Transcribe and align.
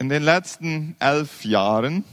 In 0.00 0.08
den 0.08 0.22
letzten 0.22 0.96
elf 0.98 1.44
Jahren 1.44 2.04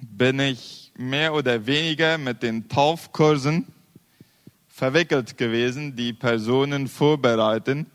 bin 0.00 0.40
ich 0.40 0.90
mehr 0.96 1.34
oder 1.34 1.64
weniger 1.64 2.18
mit 2.18 2.42
den 2.42 2.68
Taufkursen 2.68 3.68
verwickelt 4.66 5.38
gewesen, 5.38 5.94
die 5.94 6.12
Personen 6.12 6.88
vorbereiten 6.88 7.86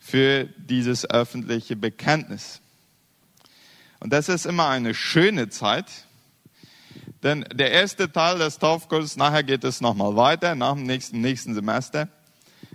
für 0.00 0.46
dieses 0.56 1.08
öffentliche 1.08 1.76
Bekenntnis. 1.76 2.60
Und 4.00 4.12
das 4.12 4.28
ist 4.28 4.44
immer 4.44 4.66
eine 4.66 4.92
schöne 4.92 5.48
Zeit, 5.48 5.86
denn 7.22 7.44
der 7.54 7.70
erste 7.70 8.10
Teil 8.10 8.38
des 8.38 8.58
Taufkurses, 8.58 9.16
nachher 9.16 9.44
geht 9.44 9.62
es 9.62 9.80
nochmal 9.80 10.16
weiter, 10.16 10.56
nach 10.56 10.74
dem 10.74 10.82
nächsten, 10.82 11.20
nächsten 11.20 11.54
Semester. 11.54 12.08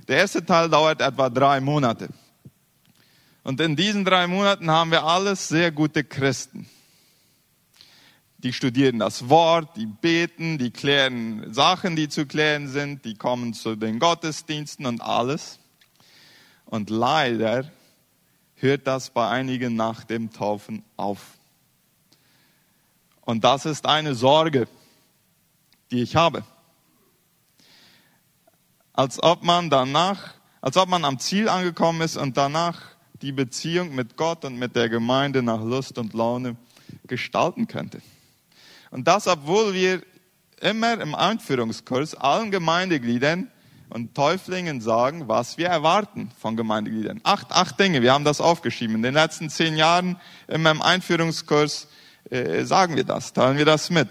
Der 0.08 0.16
erste 0.20 0.46
Teil 0.46 0.70
dauert 0.70 1.02
etwa 1.02 1.30
drei 1.30 1.60
Monate. 1.60 2.08
Und 3.48 3.62
in 3.62 3.78
diesen 3.78 4.04
drei 4.04 4.28
Monaten 4.28 4.70
haben 4.70 4.92
wir 4.92 5.06
alles 5.06 5.48
sehr 5.48 5.72
gute 5.72 6.04
Christen. 6.04 6.70
Die 8.40 8.52
studieren 8.52 9.00
das 9.00 9.30
Wort, 9.30 9.78
die 9.78 9.86
beten, 9.86 10.58
die 10.58 10.70
klären 10.70 11.54
Sachen, 11.54 11.96
die 11.96 12.10
zu 12.10 12.26
klären 12.26 12.68
sind, 12.68 13.06
die 13.06 13.16
kommen 13.16 13.54
zu 13.54 13.78
den 13.78 14.00
Gottesdiensten 14.00 14.86
und 14.86 15.00
alles. 15.00 15.60
Und 16.66 16.90
leider 16.90 17.72
hört 18.56 18.86
das 18.86 19.12
bei 19.12 19.30
einigen 19.30 19.78
nach 19.78 20.04
dem 20.04 20.34
Taufen 20.34 20.84
auf. 20.98 21.38
Und 23.22 23.46
das 23.46 23.66
ist 23.66 23.86
eine 23.86 24.14
Sorge, 24.14 24.68
die 25.92 26.02
ich 26.02 26.18
habe. 26.18 26.44
Als 28.92 29.24
ob 29.24 29.42
man 29.42 29.70
danach, 29.70 30.34
als 30.60 30.76
ob 30.76 30.90
man 30.90 31.06
am 31.06 31.18
Ziel 31.18 31.48
angekommen 31.48 32.02
ist 32.02 32.18
und 32.18 32.36
danach 32.36 32.97
die 33.22 33.32
Beziehung 33.32 33.96
mit 33.96 34.18
Gott 34.18 34.46
und 34.46 34.58
mit 34.58 34.76
der 34.76 34.90
Gemeinde 34.90 35.42
nach 35.42 35.62
Lust 35.62 35.98
und 35.98 36.14
Laune 36.14 36.56
gestalten 37.08 37.68
könnte. 37.68 38.02
Und 38.92 39.08
das, 39.08 39.28
obwohl 39.28 39.74
wir 39.74 40.02
immer 40.62 41.00
im 41.00 41.16
Einführungskurs 41.16 42.16
allen 42.16 42.52
Gemeindegliedern 42.52 43.52
und 43.90 44.16
Täuflingen 44.16 44.82
sagen, 44.82 45.28
was 45.28 45.58
wir 45.58 45.68
erwarten 45.68 46.32
von 46.40 46.56
Gemeindegliedern. 46.56 47.22
Acht, 47.24 47.52
acht 47.52 47.80
Dinge, 47.80 48.02
wir 48.02 48.14
haben 48.14 48.26
das 48.26 48.42
aufgeschrieben. 48.42 48.96
In 48.96 49.04
den 49.04 49.14
letzten 49.14 49.50
zehn 49.50 49.78
Jahren 49.78 50.20
immer 50.48 50.72
im 50.72 50.82
Einführungskurs 50.82 51.88
äh, 52.30 52.64
sagen 52.64 52.96
wir 52.96 53.04
das, 53.04 53.34
teilen 53.34 53.58
wir 53.58 53.66
das 53.66 53.90
mit. 53.90 54.10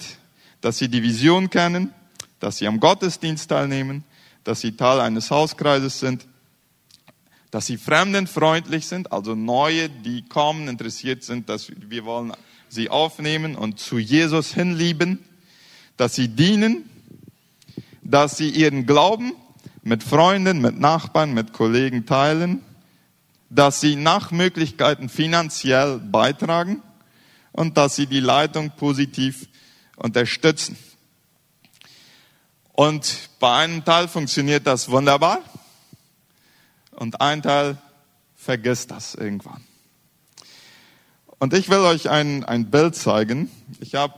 Dass 0.61 0.79
sie 0.79 0.89
die 0.89 1.03
Vision 1.03 1.51
kennen, 1.51 1.93
dass 2.41 2.59
sie 2.59 2.67
am 2.67 2.81
Gottesdienst 2.81 3.51
teilnehmen, 3.51 4.05
dass 4.45 4.61
sie 4.61 4.77
Teil 4.77 5.01
eines 5.01 5.31
Hauskreises 5.31 6.01
sind, 6.01 6.27
dass 7.51 7.67
sie 7.67 7.77
fremdenfreundlich 7.79 8.87
sind, 8.87 9.13
also 9.13 9.35
Neue, 9.35 9.89
die 9.89 10.23
kommen, 10.23 10.69
interessiert 10.69 11.23
sind, 11.23 11.49
dass 11.49 11.71
wir 11.71 12.05
wollen 12.05 12.33
sie 12.69 12.91
aufnehmen 12.91 13.55
und 13.55 13.79
zu 13.79 13.99
Jesus 13.99 14.53
hinlieben, 14.53 15.25
dass 15.97 16.15
sie 16.15 16.29
dienen, 16.29 16.91
dass 18.03 18.37
sie 18.37 18.51
ihren 18.51 18.87
Glauben 18.87 19.33
mit 19.83 20.03
Freunden, 20.03 20.61
mit 20.61 20.79
Nachbarn, 20.79 21.33
mit 21.33 21.53
Kollegen 21.53 22.07
teilen, 22.07 22.63
dass 23.51 23.81
sie 23.81 23.95
nach 23.95 24.33
Möglichkeiten 24.33 25.09
finanziell 25.09 25.99
beitragen 25.99 26.83
und 27.53 27.77
dass 27.77 27.97
sie 27.97 28.07
die 28.07 28.21
Leitung 28.21 28.73
positiv 28.77 29.49
unterstützen. 29.97 30.77
Und 32.73 33.31
bei 33.39 33.57
einem 33.57 33.85
Teil 33.85 34.09
funktioniert 34.09 34.67
das 34.67 34.91
wunderbar 34.91 35.41
und 36.97 37.21
ein 37.21 37.43
Teil 37.43 37.79
vergisst 38.35 38.91
das 38.91 39.15
irgendwann. 39.15 39.65
Und 41.39 41.53
ich 41.53 41.69
will 41.69 41.79
euch 41.79 42.09
ein, 42.09 42.45
ein 42.45 42.71
Bild 42.71 42.97
zeigen. 42.97 43.51
Ich 43.81 43.95
habe 43.95 44.15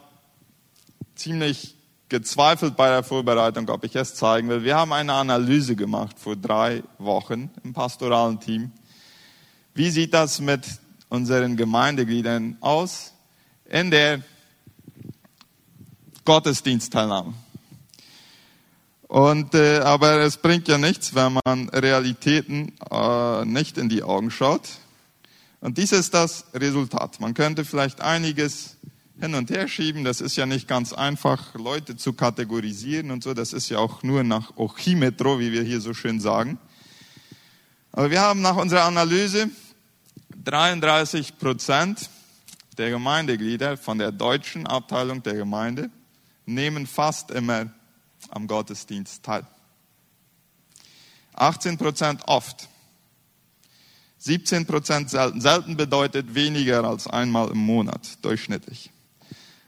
ziemlich 1.17 1.75
gezweifelt 2.09 2.77
bei 2.77 2.89
der 2.89 3.03
Vorbereitung, 3.03 3.69
ob 3.69 3.85
ich 3.85 3.97
es 3.97 4.15
zeigen 4.15 4.49
will. 4.49 4.65
Wir 4.65 4.77
haben 4.77 4.93
eine 4.93 5.13
Analyse 5.13 5.77
gemacht 5.77 6.19
vor 6.19 6.37
drei 6.37 6.83
Wochen 6.99 7.51
im 7.65 7.73
pastoralen 7.73 8.41
Team. 8.41 8.73
Wie 9.75 9.91
sieht 9.91 10.15
das 10.15 10.41
mit 10.41 10.67
unseren 11.09 11.57
Gemeindegliedern 11.57 12.57
aus 12.61 13.13
in 13.67 13.91
der 13.91 14.23
Gottesdienstteilnahme? 16.25 17.35
Und, 19.09 19.55
äh, 19.55 19.79
aber 19.79 20.21
es 20.21 20.37
bringt 20.37 20.69
ja 20.69 20.77
nichts, 20.77 21.15
wenn 21.15 21.39
man 21.45 21.71
Realitäten 21.71 22.75
äh, 22.91 23.45
nicht 23.47 23.79
in 23.79 23.89
die 23.89 24.03
Augen 24.03 24.31
schaut. 24.31 24.69
Und 25.61 25.79
dies 25.79 25.93
ist 25.93 26.13
das 26.13 26.45
Resultat. 26.55 27.19
Man 27.19 27.33
könnte 27.33 27.65
vielleicht 27.65 28.03
einiges 28.03 28.77
hin 29.19 29.35
und 29.35 29.51
her 29.51 29.67
schieben. 29.67 30.05
Das 30.05 30.21
ist 30.21 30.37
ja 30.37 30.45
nicht 30.45 30.69
ganz 30.69 30.93
einfach, 30.93 31.55
Leute 31.55 31.97
zu 31.97 32.13
kategorisieren 32.13 33.11
und 33.11 33.25
so. 33.25 33.33
Das 33.33 33.55
ist 33.55 33.71
ja 33.71 33.79
auch 33.79 34.03
nur 34.03 34.23
nach 34.25 34.57
Ochimetro, 34.57 35.41
wie 35.41 35.53
wir 35.53 35.63
hier 35.63 35.81
so 35.81 35.95
schön 35.95 36.21
sagen. 36.21 36.59
Aber 37.93 38.11
wir 38.11 38.21
haben 38.21 38.43
nach 38.43 38.57
unserer 38.57 38.85
Analyse 38.85 39.49
33 40.45 41.39
Prozent 41.39 42.11
der 42.77 42.91
Gemeindeglieder 42.91 43.79
von 43.79 43.99
der 43.99 44.13
deutschen 44.13 44.67
Abteilung 44.67 45.23
der 45.23 45.35
Gemeinde 45.35 45.91
nehmen 46.47 46.87
fast 46.87 47.31
immer 47.31 47.67
am 48.29 48.47
Gottesdienst 48.47 49.23
teil. 49.23 49.47
18 51.35 51.79
Prozent 51.79 52.23
oft. 52.27 52.69
17 54.19 54.67
Prozent 54.67 55.11
selten. 55.11 55.41
Selten 55.41 55.77
bedeutet 55.77 56.35
weniger 56.35 56.85
als 56.85 57.07
einmal 57.07 57.51
im 57.51 57.59
Monat, 57.59 58.19
durchschnittlich. 58.23 58.91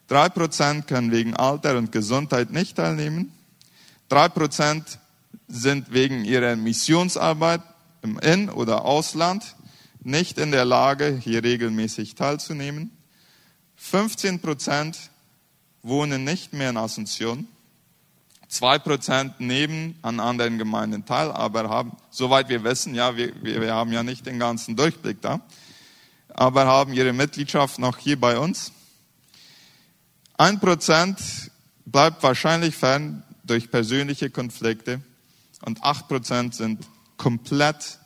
Drei 0.08 0.28
Prozent 0.28 0.88
können 0.88 1.12
wegen 1.12 1.36
Alter 1.36 1.78
und 1.78 1.92
Gesundheit 1.92 2.50
nicht 2.50 2.76
teilnehmen. 2.76 3.32
Drei 4.08 4.28
Prozent 4.28 4.98
sind 5.46 5.92
wegen 5.92 6.24
ihrer 6.24 6.56
Missionsarbeit 6.56 7.62
im 8.02 8.18
In- 8.18 8.50
oder 8.50 8.84
Ausland 8.84 9.54
nicht 10.02 10.38
in 10.38 10.50
der 10.50 10.64
Lage, 10.64 11.20
hier 11.22 11.44
regelmäßig 11.44 12.14
teilzunehmen. 12.14 12.90
15 13.76 14.40
Prozent 14.40 14.98
wohnen 15.82 16.24
nicht 16.24 16.52
mehr 16.52 16.70
in 16.70 16.76
Asunción. 16.76 17.46
Zwei 18.50 18.80
Prozent 18.80 19.38
nehmen 19.38 19.96
an 20.02 20.18
anderen 20.18 20.58
Gemeinden 20.58 21.06
teil, 21.06 21.30
aber 21.30 21.68
haben, 21.68 21.92
soweit 22.10 22.48
wir 22.48 22.64
wissen, 22.64 22.96
ja, 22.96 23.16
wir, 23.16 23.32
wir 23.44 23.72
haben 23.72 23.92
ja 23.92 24.02
nicht 24.02 24.26
den 24.26 24.40
ganzen 24.40 24.74
Durchblick 24.74 25.22
da, 25.22 25.40
aber 26.30 26.66
haben 26.66 26.92
ihre 26.92 27.12
Mitgliedschaft 27.12 27.78
noch 27.78 27.96
hier 27.96 28.18
bei 28.18 28.36
uns. 28.36 28.72
Ein 30.36 30.58
Prozent 30.58 31.20
bleibt 31.86 32.24
wahrscheinlich 32.24 32.74
fern 32.74 33.22
durch 33.44 33.70
persönliche 33.70 34.30
Konflikte 34.30 35.00
und 35.64 35.84
acht 35.84 36.08
Prozent 36.08 36.56
sind 36.56 36.84
komplett 37.18 38.00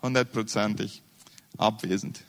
hundertprozentig 0.00 1.02
abwesend. 1.56 2.20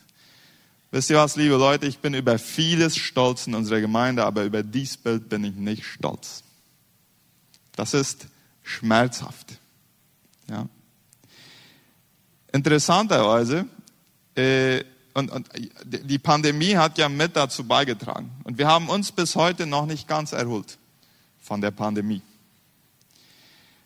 Wisst 0.90 1.12
ihr 1.12 1.18
was, 1.18 1.36
liebe 1.36 1.58
Leute, 1.58 1.86
ich 1.86 2.00
bin 2.00 2.16
über 2.16 2.40
vieles 2.40 2.98
stolz 2.98 3.46
in 3.46 3.54
unserer 3.54 3.80
Gemeinde, 3.80 4.26
aber 4.26 4.44
über 4.44 4.64
dies 4.64 4.98
Bild 4.98 5.30
bin 5.30 5.44
ich 5.44 5.54
nicht 5.54 5.86
stolz. 5.86 6.42
Das 7.80 7.94
ist 7.94 8.28
schmerzhaft. 8.62 9.58
Ja. 10.50 10.68
Interessanterweise, 12.52 13.68
äh, 14.36 14.84
und, 15.14 15.32
und 15.32 15.48
die 15.86 16.20
Pandemie 16.20 16.76
hat 16.76 16.98
ja 16.98 17.08
mit 17.08 17.38
dazu 17.38 17.64
beigetragen. 17.64 18.32
Und 18.44 18.58
wir 18.58 18.68
haben 18.68 18.90
uns 18.90 19.14
bis 19.14 19.38
heute 19.38 19.66
noch 19.66 19.86
nicht 19.86 20.10
ganz 20.10 20.34
erholt 20.34 20.78
von 21.42 21.62
der 21.62 21.72
Pandemie. 21.72 22.22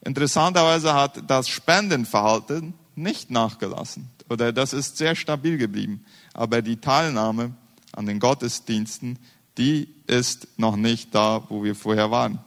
Interessanterweise 0.01 0.95
hat 0.95 1.29
das 1.29 1.47
Spendenverhalten 1.47 2.73
nicht 2.95 3.29
nachgelassen 3.29 4.09
oder 4.27 4.51
das 4.51 4.73
ist 4.73 4.97
sehr 4.97 5.13
stabil 5.13 5.59
geblieben. 5.59 6.03
Aber 6.33 6.63
die 6.63 6.77
Teilnahme 6.77 7.53
an 7.91 8.07
den 8.07 8.19
Gottesdiensten, 8.19 9.19
die 9.59 9.87
ist 10.07 10.47
noch 10.57 10.77
nicht 10.77 11.13
da, 11.13 11.43
wo 11.47 11.63
wir 11.63 11.75
vorher 11.75 12.09
waren. 12.09 12.39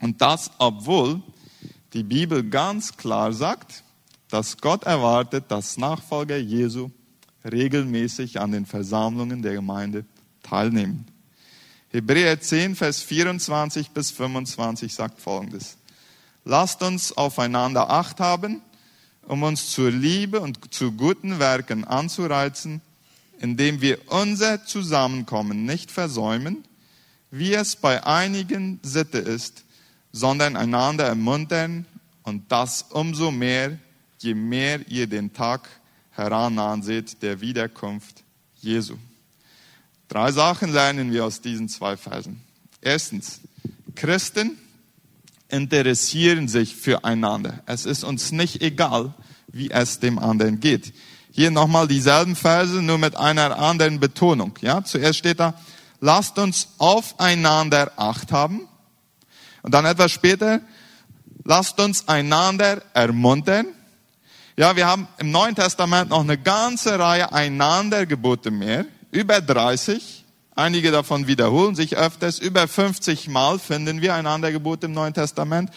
Und 0.00 0.20
das, 0.20 0.50
obwohl 0.58 1.22
die 1.92 2.02
Bibel 2.02 2.42
ganz 2.42 2.96
klar 2.96 3.32
sagt, 3.32 3.84
dass 4.28 4.58
Gott 4.58 4.84
erwartet, 4.84 5.44
dass 5.48 5.76
Nachfolger 5.76 6.36
Jesu 6.36 6.90
regelmäßig 7.44 8.40
an 8.40 8.52
den 8.52 8.66
Versammlungen 8.66 9.42
der 9.42 9.54
Gemeinde 9.54 10.04
teilnehmen. 10.42 11.06
Hebräer 11.90 12.40
10, 12.40 12.74
Vers 12.74 13.02
24 13.02 13.90
bis 13.90 14.10
25 14.10 14.92
sagt 14.92 15.20
Folgendes. 15.20 15.76
Lasst 16.44 16.82
uns 16.82 17.12
aufeinander 17.16 17.90
Acht 17.90 18.18
haben, 18.18 18.60
um 19.26 19.42
uns 19.42 19.70
zur 19.70 19.90
Liebe 19.90 20.40
und 20.40 20.74
zu 20.74 20.92
guten 20.92 21.38
Werken 21.38 21.84
anzureizen, 21.84 22.80
indem 23.38 23.80
wir 23.80 23.98
unser 24.10 24.64
Zusammenkommen 24.64 25.64
nicht 25.64 25.90
versäumen, 25.90 26.64
wie 27.30 27.54
es 27.54 27.76
bei 27.76 28.04
einigen 28.04 28.80
Sitte 28.82 29.18
ist, 29.18 29.63
sondern 30.14 30.54
einander 30.56 31.06
ermuntern 31.06 31.86
und 32.22 32.52
das 32.52 32.82
umso 32.90 33.32
mehr, 33.32 33.76
je 34.20 34.34
mehr 34.34 34.88
ihr 34.88 35.08
den 35.08 35.32
Tag 35.32 35.68
herannahen 36.12 36.84
seht 36.84 37.20
der 37.20 37.40
Wiederkunft 37.40 38.22
Jesu. 38.60 38.94
Drei 40.08 40.30
Sachen 40.30 40.72
lernen 40.72 41.12
wir 41.12 41.24
aus 41.24 41.40
diesen 41.40 41.68
zwei 41.68 41.96
Versen. 41.96 42.40
Erstens, 42.80 43.40
Christen 43.96 44.56
interessieren 45.48 46.46
sich 46.46 46.76
füreinander. 46.76 47.60
Es 47.66 47.84
ist 47.84 48.04
uns 48.04 48.30
nicht 48.30 48.62
egal, 48.62 49.14
wie 49.48 49.72
es 49.72 49.98
dem 49.98 50.20
anderen 50.20 50.60
geht. 50.60 50.94
Hier 51.32 51.50
nochmal 51.50 51.88
dieselben 51.88 52.36
Verse, 52.36 52.80
nur 52.80 52.98
mit 52.98 53.16
einer 53.16 53.58
anderen 53.58 53.98
Betonung. 53.98 54.56
Ja, 54.60 54.84
zuerst 54.84 55.18
steht 55.18 55.40
da, 55.40 55.54
lasst 55.98 56.38
uns 56.38 56.68
aufeinander 56.78 57.90
Acht 57.96 58.30
haben. 58.30 58.68
Und 59.64 59.72
dann 59.72 59.86
etwas 59.86 60.12
später, 60.12 60.60
lasst 61.42 61.80
uns 61.80 62.06
einander 62.06 62.82
ermuntern. 62.92 63.68
Ja, 64.58 64.76
wir 64.76 64.86
haben 64.86 65.08
im 65.16 65.30
Neuen 65.30 65.54
Testament 65.54 66.10
noch 66.10 66.20
eine 66.20 66.36
ganze 66.36 66.98
Reihe 66.98 67.32
einander 67.32 68.04
Gebote 68.04 68.50
mehr, 68.50 68.84
über 69.10 69.40
30. 69.40 70.26
Einige 70.54 70.90
davon 70.90 71.26
wiederholen 71.26 71.74
sich 71.74 71.96
öfters. 71.96 72.38
Über 72.38 72.68
50 72.68 73.28
Mal 73.28 73.58
finden 73.58 74.02
wir 74.02 74.12
einander 74.14 74.52
Gebote 74.52 74.84
im 74.84 74.92
Neuen 74.92 75.14
Testament. 75.14 75.70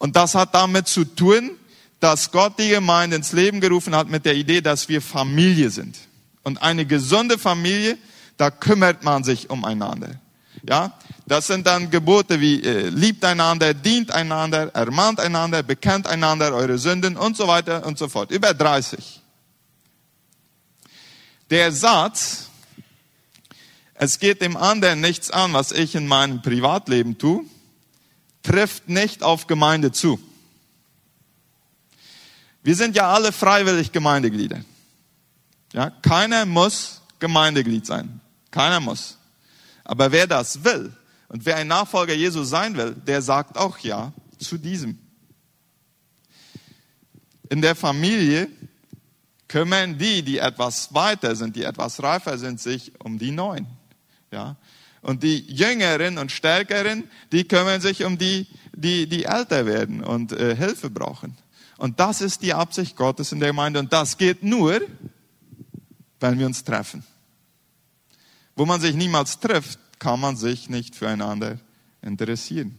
Und 0.00 0.16
das 0.16 0.34
hat 0.34 0.52
damit 0.52 0.88
zu 0.88 1.04
tun, 1.04 1.52
dass 2.00 2.32
Gott 2.32 2.58
die 2.58 2.70
Gemeinde 2.70 3.14
ins 3.14 3.30
Leben 3.30 3.60
gerufen 3.60 3.94
hat 3.94 4.08
mit 4.08 4.24
der 4.24 4.34
Idee, 4.34 4.62
dass 4.62 4.88
wir 4.88 5.00
Familie 5.00 5.70
sind. 5.70 5.96
Und 6.42 6.60
eine 6.60 6.86
gesunde 6.86 7.38
Familie, 7.38 7.96
da 8.36 8.50
kümmert 8.50 9.04
man 9.04 9.22
sich 9.22 9.48
umeinander. 9.48 10.20
Ja, 10.68 10.98
das 11.32 11.46
sind 11.46 11.66
dann 11.66 11.88
Gebote 11.88 12.42
wie 12.42 12.62
äh, 12.62 12.90
liebt 12.90 13.24
einander, 13.24 13.72
dient 13.72 14.10
einander, 14.10 14.70
ermahnt 14.74 15.18
einander, 15.18 15.62
bekennt 15.62 16.06
einander 16.06 16.52
eure 16.52 16.76
Sünden 16.76 17.16
und 17.16 17.38
so 17.38 17.48
weiter 17.48 17.86
und 17.86 17.96
so 17.96 18.10
fort. 18.10 18.30
Über 18.30 18.52
30. 18.52 19.22
Der 21.48 21.72
Satz, 21.72 22.50
es 23.94 24.18
geht 24.18 24.42
dem 24.42 24.58
anderen 24.58 25.00
nichts 25.00 25.30
an, 25.30 25.54
was 25.54 25.72
ich 25.72 25.94
in 25.94 26.06
meinem 26.06 26.42
Privatleben 26.42 27.16
tue, 27.16 27.46
trifft 28.42 28.90
nicht 28.90 29.22
auf 29.22 29.46
Gemeinde 29.46 29.90
zu. 29.90 30.20
Wir 32.62 32.76
sind 32.76 32.94
ja 32.94 33.10
alle 33.10 33.32
freiwillig 33.32 33.90
Gemeindeglieder. 33.90 34.62
Ja, 35.72 35.88
keiner 35.88 36.44
muss 36.44 37.00
Gemeindeglied 37.20 37.86
sein. 37.86 38.20
Keiner 38.50 38.80
muss. 38.80 39.16
Aber 39.82 40.12
wer 40.12 40.26
das 40.26 40.62
will 40.62 40.94
und 41.32 41.46
wer 41.46 41.56
ein 41.56 41.66
Nachfolger 41.66 42.12
Jesu 42.12 42.44
sein 42.44 42.76
will, 42.76 42.94
der 42.94 43.22
sagt 43.22 43.56
auch 43.56 43.78
ja 43.78 44.12
zu 44.38 44.58
diesem. 44.58 44.98
In 47.48 47.62
der 47.62 47.74
Familie 47.74 48.48
kümmern 49.48 49.96
die, 49.96 50.22
die 50.22 50.38
etwas 50.38 50.92
weiter 50.92 51.34
sind, 51.34 51.56
die 51.56 51.62
etwas 51.62 52.02
reifer 52.02 52.36
sind, 52.36 52.60
sich 52.60 52.92
um 53.00 53.18
die 53.18 53.30
Neuen. 53.30 53.66
Ja. 54.30 54.56
Und 55.00 55.22
die 55.22 55.38
Jüngeren 55.50 56.18
und 56.18 56.30
Stärkeren, 56.30 57.10
die 57.32 57.44
kümmern 57.44 57.80
sich 57.80 58.04
um 58.04 58.18
die, 58.18 58.46
die, 58.74 59.06
die 59.06 59.24
älter 59.24 59.64
werden 59.64 60.04
und 60.04 60.32
äh, 60.32 60.54
Hilfe 60.54 60.90
brauchen. 60.90 61.38
Und 61.78 61.98
das 61.98 62.20
ist 62.20 62.42
die 62.42 62.52
Absicht 62.52 62.94
Gottes 62.94 63.32
in 63.32 63.40
der 63.40 63.48
Gemeinde. 63.48 63.80
Und 63.80 63.90
das 63.90 64.18
geht 64.18 64.42
nur, 64.42 64.82
wenn 66.20 66.38
wir 66.38 66.44
uns 66.44 66.62
treffen. 66.62 67.02
Wo 68.54 68.66
man 68.66 68.82
sich 68.82 68.94
niemals 68.94 69.40
trifft, 69.40 69.78
kann 70.02 70.18
man 70.18 70.36
sich 70.36 70.68
nicht 70.68 70.96
füreinander 70.96 71.58
interessieren. 72.02 72.76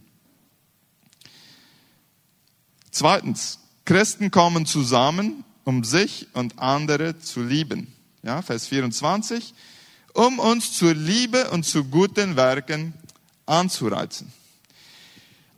Zweitens, 2.91 3.59
Christen 3.85 4.29
kommen 4.29 4.65
zusammen, 4.65 5.45
um 5.63 5.85
sich 5.85 6.27
und 6.33 6.59
andere 6.59 7.17
zu 7.19 7.41
lieben. 7.41 7.93
Ja, 8.23 8.41
Vers 8.41 8.67
24, 8.67 9.53
um 10.13 10.37
uns 10.37 10.73
zur 10.73 10.93
Liebe 10.93 11.49
und 11.51 11.63
zu 11.65 11.85
guten 11.85 12.35
Werken 12.35 12.93
anzureizen. 13.45 14.33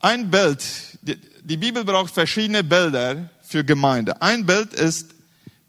Ein 0.02 0.30
Bild, 0.30 0.64
die 1.02 1.58
Bibel 1.58 1.84
braucht 1.84 2.14
verschiedene 2.14 2.64
Bilder 2.64 3.32
für 3.42 3.64
Gemeinde. 3.64 4.22
Ein 4.22 4.46
Bild 4.46 4.72
ist, 4.76 5.16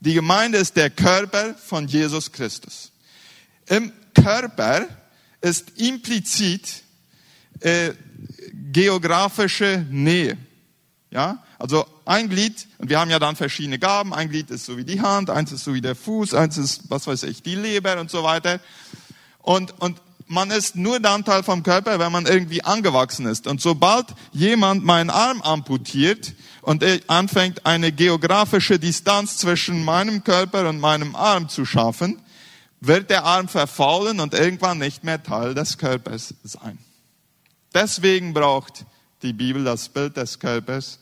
die 0.00 0.12
Gemeinde 0.12 0.58
ist 0.58 0.76
der 0.76 0.90
Körper 0.90 1.54
von 1.54 1.88
Jesus 1.88 2.30
Christus. 2.30 2.92
Im 3.64 3.94
Körper 4.14 4.88
ist 5.40 5.78
implizit 5.78 6.82
äh, 7.60 7.92
geografische 8.72 9.86
Nähe. 9.90 10.36
Ja, 11.10 11.42
also 11.58 11.86
ein 12.04 12.28
Glied, 12.28 12.66
und 12.78 12.90
wir 12.90 13.00
haben 13.00 13.10
ja 13.10 13.18
dann 13.18 13.36
verschiedene 13.36 13.78
Gaben, 13.78 14.12
ein 14.12 14.28
Glied 14.28 14.50
ist 14.50 14.66
so 14.66 14.76
wie 14.76 14.84
die 14.84 15.00
Hand, 15.00 15.30
eins 15.30 15.52
ist 15.52 15.64
so 15.64 15.72
wie 15.72 15.80
der 15.80 15.94
Fuß, 15.94 16.34
eins 16.34 16.58
ist, 16.58 16.90
was 16.90 17.06
weiß 17.06 17.22
ich, 17.22 17.42
die 17.42 17.54
Leber 17.54 17.98
und 18.00 18.10
so 18.10 18.22
weiter. 18.22 18.60
Und, 19.38 19.80
und 19.80 20.00
man 20.26 20.50
ist 20.50 20.76
nur 20.76 21.00
dann 21.00 21.24
Teil 21.24 21.42
vom 21.42 21.62
Körper, 21.62 21.98
wenn 21.98 22.12
man 22.12 22.26
irgendwie 22.26 22.62
angewachsen 22.62 23.26
ist. 23.26 23.46
Und 23.46 23.60
sobald 23.60 24.06
jemand 24.32 24.84
meinen 24.84 25.10
Arm 25.10 25.40
amputiert 25.40 26.34
und 26.62 26.84
anfängt, 27.08 27.64
eine 27.64 27.92
geografische 27.92 28.78
Distanz 28.78 29.38
zwischen 29.38 29.84
meinem 29.84 30.24
Körper 30.24 30.68
und 30.68 30.80
meinem 30.80 31.14
Arm 31.14 31.48
zu 31.48 31.64
schaffen, 31.64 32.20
wird 32.80 33.10
der 33.10 33.24
Arm 33.24 33.48
verfaulen 33.48 34.20
und 34.20 34.34
irgendwann 34.34 34.78
nicht 34.78 35.04
mehr 35.04 35.22
Teil 35.22 35.54
des 35.54 35.78
Körpers 35.78 36.34
sein. 36.42 36.78
Deswegen 37.74 38.32
braucht 38.32 38.84
die 39.22 39.32
Bibel 39.32 39.64
das 39.64 39.88
Bild 39.88 40.16
des 40.16 40.38
Körpers 40.38 40.98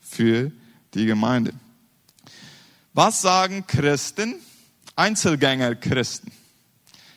für 0.00 0.50
die 0.94 1.06
Gemeinde. 1.06 1.52
Was 2.92 3.20
sagen 3.20 3.66
Christen, 3.66 4.34
Einzelgänger 4.96 5.74
Christen? 5.76 6.32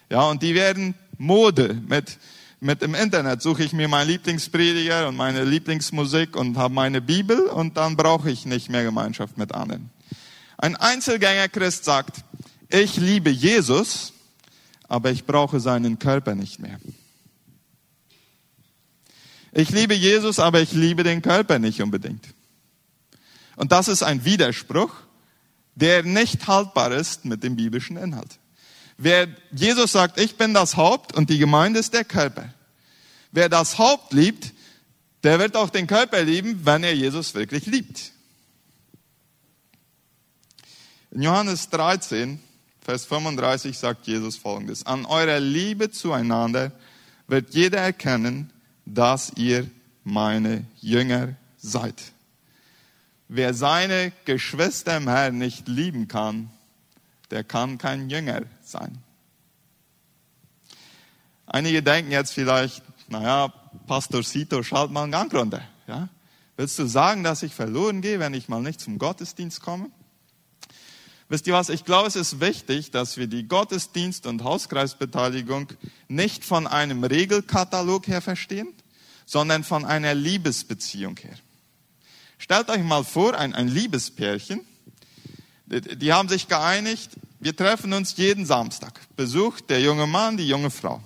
Ja, 0.10 0.24
und 0.24 0.44
die 0.44 0.54
werden 0.54 0.94
Mode. 1.18 1.74
Mit, 1.88 2.20
mit 2.60 2.82
dem 2.82 2.96
Internet 2.96 3.42
suche 3.42 3.64
ich 3.64 3.74
mir 3.74 3.88
meinen 3.88 4.10
Lieblingsprediger 4.10 5.08
und 5.08 5.16
meine 5.16 5.44
Lieblingsmusik 5.44 6.36
und 6.36 6.58
habe 6.58 6.74
meine 6.74 7.02
Bibel 7.02 7.40
und 7.40 7.78
dann 7.78 7.96
brauche 7.96 8.30
ich 8.30 8.46
nicht 8.46 8.70
mehr 8.70 8.84
Gemeinschaft 8.84 9.38
mit 9.38 9.54
anderen. 9.54 9.90
Ein 10.58 10.76
Einzelgänger-Christ 10.76 11.86
sagt, 11.86 12.18
ich 12.74 12.98
liebe 12.98 13.30
Jesus, 13.30 14.14
aber 14.88 15.12
ich 15.12 15.26
brauche 15.26 15.60
seinen 15.60 16.00
Körper 16.00 16.36
nicht 16.36 16.60
mehr. 16.60 16.80
Ich 19.54 19.70
liebe 19.70 19.94
Jesus, 19.94 20.40
aber 20.40 20.62
ich 20.62 20.72
liebe 20.72 21.04
den 21.04 21.22
Körper 21.22 21.60
nicht 21.60 21.82
unbedingt. 21.82 22.26
Und 23.56 23.72
das 23.72 23.88
ist 23.88 24.04
ein 24.04 24.24
Widerspruch, 24.24 24.94
der 25.76 26.04
nicht 26.04 26.48
haltbar 26.48 26.92
ist 26.92 27.26
mit 27.26 27.44
dem 27.44 27.56
biblischen 27.56 27.98
Inhalt. 27.98 28.40
Wer 28.98 29.28
Jesus 29.52 29.94
sagt, 29.94 30.20
ich 30.20 30.36
bin 30.38 30.54
das 30.54 30.78
Haupt 30.78 31.14
und 31.16 31.30
die 31.30 31.38
Gemeinde 31.38 31.80
ist 31.80 31.94
der 31.94 32.06
Körper. 32.06 32.54
Wer 33.32 33.50
das 33.50 33.78
Haupt 33.78 34.14
liebt, 34.14 34.54
der 35.24 35.40
wird 35.40 35.56
auch 35.56 35.70
den 35.70 35.88
Körper 35.88 36.24
lieben, 36.24 36.66
wenn 36.66 36.84
er 36.84 36.96
Jesus 36.96 37.34
wirklich 37.34 37.66
liebt. 37.66 38.12
In 41.12 41.22
Johannes 41.24 41.70
13, 41.70 42.40
Vers 42.84 43.06
35 43.06 43.78
sagt 43.78 44.08
Jesus 44.08 44.38
folgendes. 44.38 44.86
An 44.86 45.06
eurer 45.06 45.40
Liebe 45.40 45.92
zueinander 45.92 46.72
wird 47.28 47.54
jeder 47.54 47.80
erkennen, 47.80 48.52
dass 48.86 49.32
ihr 49.36 49.70
meine 50.04 50.66
Jünger 50.82 51.36
seid. 51.58 52.02
Wer 53.28 53.54
seine 53.54 54.12
Geschwister 54.26 54.98
im 54.98 55.08
Herrn 55.08 55.38
nicht 55.38 55.68
lieben 55.68 56.08
kann, 56.08 56.50
der 57.30 57.44
kann 57.44 57.78
kein 57.78 58.10
Jünger 58.10 58.42
sein. 58.64 58.98
Einige 61.46 61.84
denken 61.84 62.12
jetzt 62.12 62.34
vielleicht, 62.34 62.84
naja, 63.10 63.54
Pastor 63.88 64.24
Sito, 64.24 64.64
schalt 64.64 64.92
mal 64.92 65.04
einen 65.04 65.12
Gang 65.12 65.34
runter. 65.34 65.62
Ja? 65.88 66.10
Willst 66.58 66.80
du 66.80 66.86
sagen, 66.86 67.24
dass 67.24 67.44
ich 67.44 67.54
verloren 67.54 68.02
gehe, 68.02 68.20
wenn 68.20 68.34
ich 68.34 68.50
mal 68.50 68.62
nicht 68.62 68.82
zum 68.82 68.98
Gottesdienst 68.98 69.62
komme? 69.62 69.90
Wisst 71.32 71.48
ihr 71.48 71.54
was? 71.54 71.70
Ich 71.70 71.86
glaube, 71.86 72.10
es 72.10 72.18
ist 72.18 72.42
wichtig, 72.42 72.92
dass 72.92 73.16
wir 73.16 73.26
die 73.26 73.48
Gottesdienst- 73.48 74.28
und 74.28 74.44
Hauskreisbeteiligung 74.44 75.68
nicht 76.10 76.44
von 76.44 76.68
einem 76.68 77.06
Regelkatalog 77.06 78.06
her 78.10 78.20
verstehen, 78.20 78.68
sondern 79.26 79.64
von 79.64 79.86
einer 79.86 80.14
Liebesbeziehung 80.14 81.16
her. 81.16 81.38
Stellt 82.38 82.70
euch 82.70 82.84
mal 82.84 83.06
vor, 83.06 83.34
ein, 83.40 83.56
ein 83.56 83.70
Liebespärchen, 83.70 84.60
die 85.68 86.12
haben 86.12 86.28
sich 86.28 86.50
geeinigt, 86.50 87.12
wir 87.40 87.56
treffen 87.56 87.94
uns 87.94 88.18
jeden 88.18 88.46
Samstag. 88.46 89.00
Besucht 89.16 89.70
der 89.70 89.80
junge 89.80 90.08
Mann, 90.08 90.36
die 90.36 90.50
junge 90.50 90.70
Frau. 90.70 91.02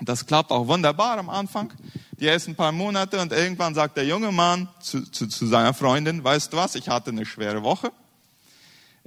Das 0.00 0.26
klappt 0.26 0.52
auch 0.52 0.68
wunderbar 0.68 1.18
am 1.18 1.28
Anfang. 1.28 1.72
Die 2.20 2.28
ersten 2.28 2.54
paar 2.54 2.70
Monate 2.70 3.20
und 3.20 3.32
irgendwann 3.32 3.74
sagt 3.74 3.96
der 3.96 4.06
junge 4.06 4.30
Mann 4.30 4.68
zu, 4.80 5.10
zu, 5.10 5.26
zu 5.26 5.48
seiner 5.48 5.74
Freundin, 5.74 6.22
weißt 6.22 6.52
du 6.52 6.56
was, 6.56 6.76
ich 6.76 6.88
hatte 6.88 7.10
eine 7.10 7.26
schwere 7.26 7.64
Woche. 7.64 7.90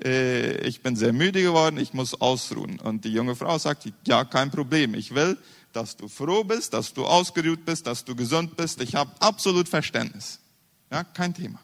Äh, 0.01 0.57
ich 0.67 0.81
bin 0.81 0.95
sehr 0.95 1.13
müde 1.13 1.41
geworden, 1.41 1.77
ich 1.77 1.93
muss 1.93 2.19
ausruhen. 2.19 2.79
Und 2.79 3.05
die 3.05 3.11
junge 3.11 3.35
Frau 3.35 3.57
sagt, 3.57 3.91
ja, 4.07 4.23
kein 4.23 4.51
Problem. 4.51 4.93
Ich 4.93 5.13
will, 5.13 5.37
dass 5.73 5.97
du 5.97 6.07
froh 6.07 6.43
bist, 6.43 6.73
dass 6.73 6.93
du 6.93 7.05
ausgeruht 7.05 7.65
bist, 7.65 7.87
dass 7.87 8.05
du 8.05 8.15
gesund 8.15 8.55
bist. 8.55 8.81
Ich 8.81 8.95
habe 8.95 9.11
absolut 9.19 9.67
Verständnis. 9.67 10.39
Ja, 10.91 11.03
kein 11.03 11.33
Thema. 11.33 11.59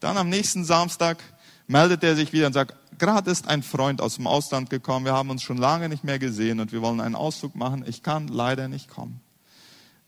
Dann 0.00 0.16
am 0.16 0.28
nächsten 0.28 0.64
Samstag 0.64 1.22
meldet 1.66 2.02
er 2.02 2.16
sich 2.16 2.32
wieder 2.32 2.46
und 2.46 2.52
sagt, 2.52 2.74
gerade 2.98 3.30
ist 3.30 3.48
ein 3.48 3.62
Freund 3.62 4.00
aus 4.00 4.16
dem 4.16 4.26
Ausland 4.26 4.70
gekommen, 4.70 5.04
wir 5.04 5.12
haben 5.12 5.30
uns 5.30 5.42
schon 5.42 5.58
lange 5.58 5.88
nicht 5.88 6.04
mehr 6.04 6.18
gesehen 6.18 6.60
und 6.60 6.72
wir 6.72 6.82
wollen 6.82 7.00
einen 7.00 7.14
Ausflug 7.14 7.54
machen, 7.54 7.84
ich 7.86 8.02
kann 8.02 8.28
leider 8.28 8.68
nicht 8.68 8.88
kommen. 8.88 9.20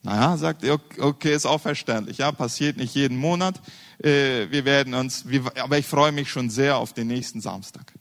Naja, 0.02 0.36
sagt 0.36 0.64
er, 0.64 0.78
okay, 0.98 1.34
ist 1.34 1.46
auch 1.46 1.60
verständlich, 1.60 2.18
ja, 2.18 2.30
passiert 2.30 2.76
nicht 2.76 2.94
jeden 2.94 3.18
Monat, 3.18 3.60
äh, 3.98 4.46
wir 4.50 4.64
werden 4.64 4.94
uns, 4.94 5.24
aber 5.60 5.78
ich 5.78 5.86
freue 5.86 6.12
mich 6.12 6.30
schon 6.30 6.50
sehr 6.50 6.76
auf 6.76 6.92
den 6.92 7.08
nächsten 7.08 7.40
Samstag. 7.40 7.92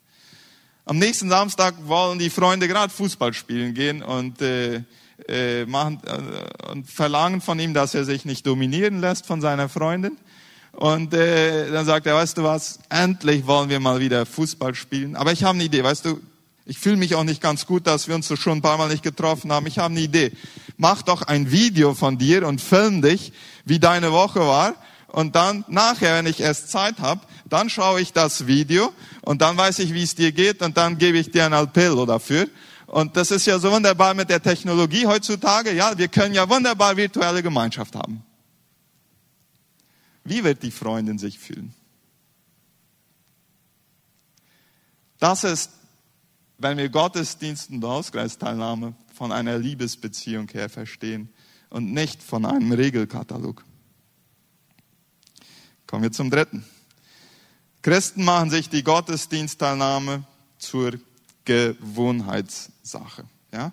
Am 0.86 1.00
nächsten 1.00 1.30
Samstag 1.30 1.76
wollen 1.86 2.18
die 2.20 2.30
Freunde 2.30 2.68
gerade 2.68 2.94
Fußball 2.94 3.34
spielen 3.34 3.74
gehen 3.74 4.02
und 4.02 4.42
äh, 4.42 4.84
äh, 5.28 5.66
machen, 5.66 6.00
äh, 6.06 6.72
und 6.72 6.90
verlangen 6.90 7.42
von 7.42 7.60
ihm, 7.60 7.74
dass 7.74 7.94
er 7.94 8.06
sich 8.06 8.24
nicht 8.24 8.46
dominieren 8.46 9.02
lässt 9.02 9.26
von 9.26 9.42
seiner 9.42 9.68
Freundin. 9.68 10.18
Und 10.72 11.14
äh, 11.14 11.72
dann 11.72 11.86
sagt 11.86 12.06
er, 12.06 12.16
weißt 12.16 12.38
du 12.38 12.44
was, 12.44 12.80
endlich 12.90 13.48
wollen 13.48 13.70
wir 13.70 13.80
mal 13.80 14.00
wieder 14.00 14.26
Fußball 14.26 14.76
spielen. 14.76 15.16
Aber 15.16 15.32
ich 15.32 15.44
habe 15.44 15.56
eine 15.56 15.64
Idee, 15.64 15.84
weißt 15.84 16.06
du, 16.06 16.22
ich 16.68 16.78
fühle 16.80 16.98
mich 16.98 17.16
auch 17.16 17.24
nicht 17.24 17.42
ganz 17.42 17.66
gut, 17.66 17.88
dass 17.88 18.10
wir 18.10 18.16
uns 18.16 18.28
so 18.28 18.36
schon 18.36 18.58
ein 18.58 18.62
paar 18.62 18.78
Mal 18.78 18.90
nicht 18.90 19.02
getroffen 19.02 19.54
haben. 19.54 19.66
Ich 19.68 19.80
habe 19.80 19.94
eine 19.94 20.02
Idee. 20.02 20.34
Mach 20.76 21.02
doch 21.02 21.22
ein 21.22 21.50
Video 21.50 21.94
von 21.94 22.18
dir 22.18 22.46
und 22.46 22.60
film 22.60 23.02
dich, 23.02 23.32
wie 23.64 23.80
deine 23.80 24.12
Woche 24.12 24.42
war. 24.42 24.76
Und 25.08 25.36
dann 25.38 25.64
nachher, 25.70 26.18
wenn 26.18 26.26
ich 26.26 26.42
erst 26.42 26.70
Zeit 26.70 27.00
habe, 27.00 27.22
dann 27.46 27.70
schaue 27.70 28.02
ich 28.02 28.12
das 28.12 28.48
Video 28.48 28.92
und 29.22 29.42
dann 29.42 29.56
weiß 29.56 29.80
ich, 29.80 29.94
wie 29.94 30.04
es 30.04 30.16
dir 30.16 30.34
geht 30.34 30.62
und 30.62 30.76
dann 30.76 30.98
gebe 30.98 31.18
ich 31.18 31.32
dir 31.32 31.46
ein 31.46 31.54
Alpillo 31.54 32.06
dafür. 32.06 32.50
Und 32.86 33.16
das 33.16 33.32
ist 33.32 33.48
ja 33.48 33.60
so 33.60 33.72
wunderbar 33.72 34.14
mit 34.14 34.30
der 34.30 34.44
Technologie 34.44 35.08
heutzutage. 35.08 35.74
Ja, 35.74 35.98
wir 35.98 36.10
können 36.10 36.34
ja 36.34 36.50
wunderbar 36.50 36.98
virtuelle 36.98 37.42
Gemeinschaft 37.42 37.96
haben. 37.96 38.24
Wie 40.26 40.44
wird 40.44 40.64
die 40.64 40.72
Freundin 40.72 41.18
sich 41.18 41.40
fühlen? 41.40 41.74
Das 45.20 45.46
ist, 45.46 45.72
wenn 46.58 46.78
wir 46.78 46.90
Gottesdienst 46.90 47.70
und 47.70 47.84
Hauskreisteilnahme 47.84 48.96
von 49.14 49.32
einer 49.32 49.58
Liebesbeziehung 49.58 50.48
her 50.50 50.70
verstehen 50.70 51.30
und 51.70 51.92
nicht 51.92 52.24
von 52.24 52.46
einem 52.46 52.72
Regelkatalog. 52.72 53.64
Kommen 55.86 56.04
wir 56.04 56.12
zum 56.12 56.30
dritten. 56.30 56.66
Christen 57.82 58.24
machen 58.24 58.50
sich 58.50 58.70
die 58.70 58.84
Gottesdienstteilnahme 58.84 60.24
zur 60.58 60.94
Gewohnheitssache. 61.46 63.24
Ja? 63.54 63.72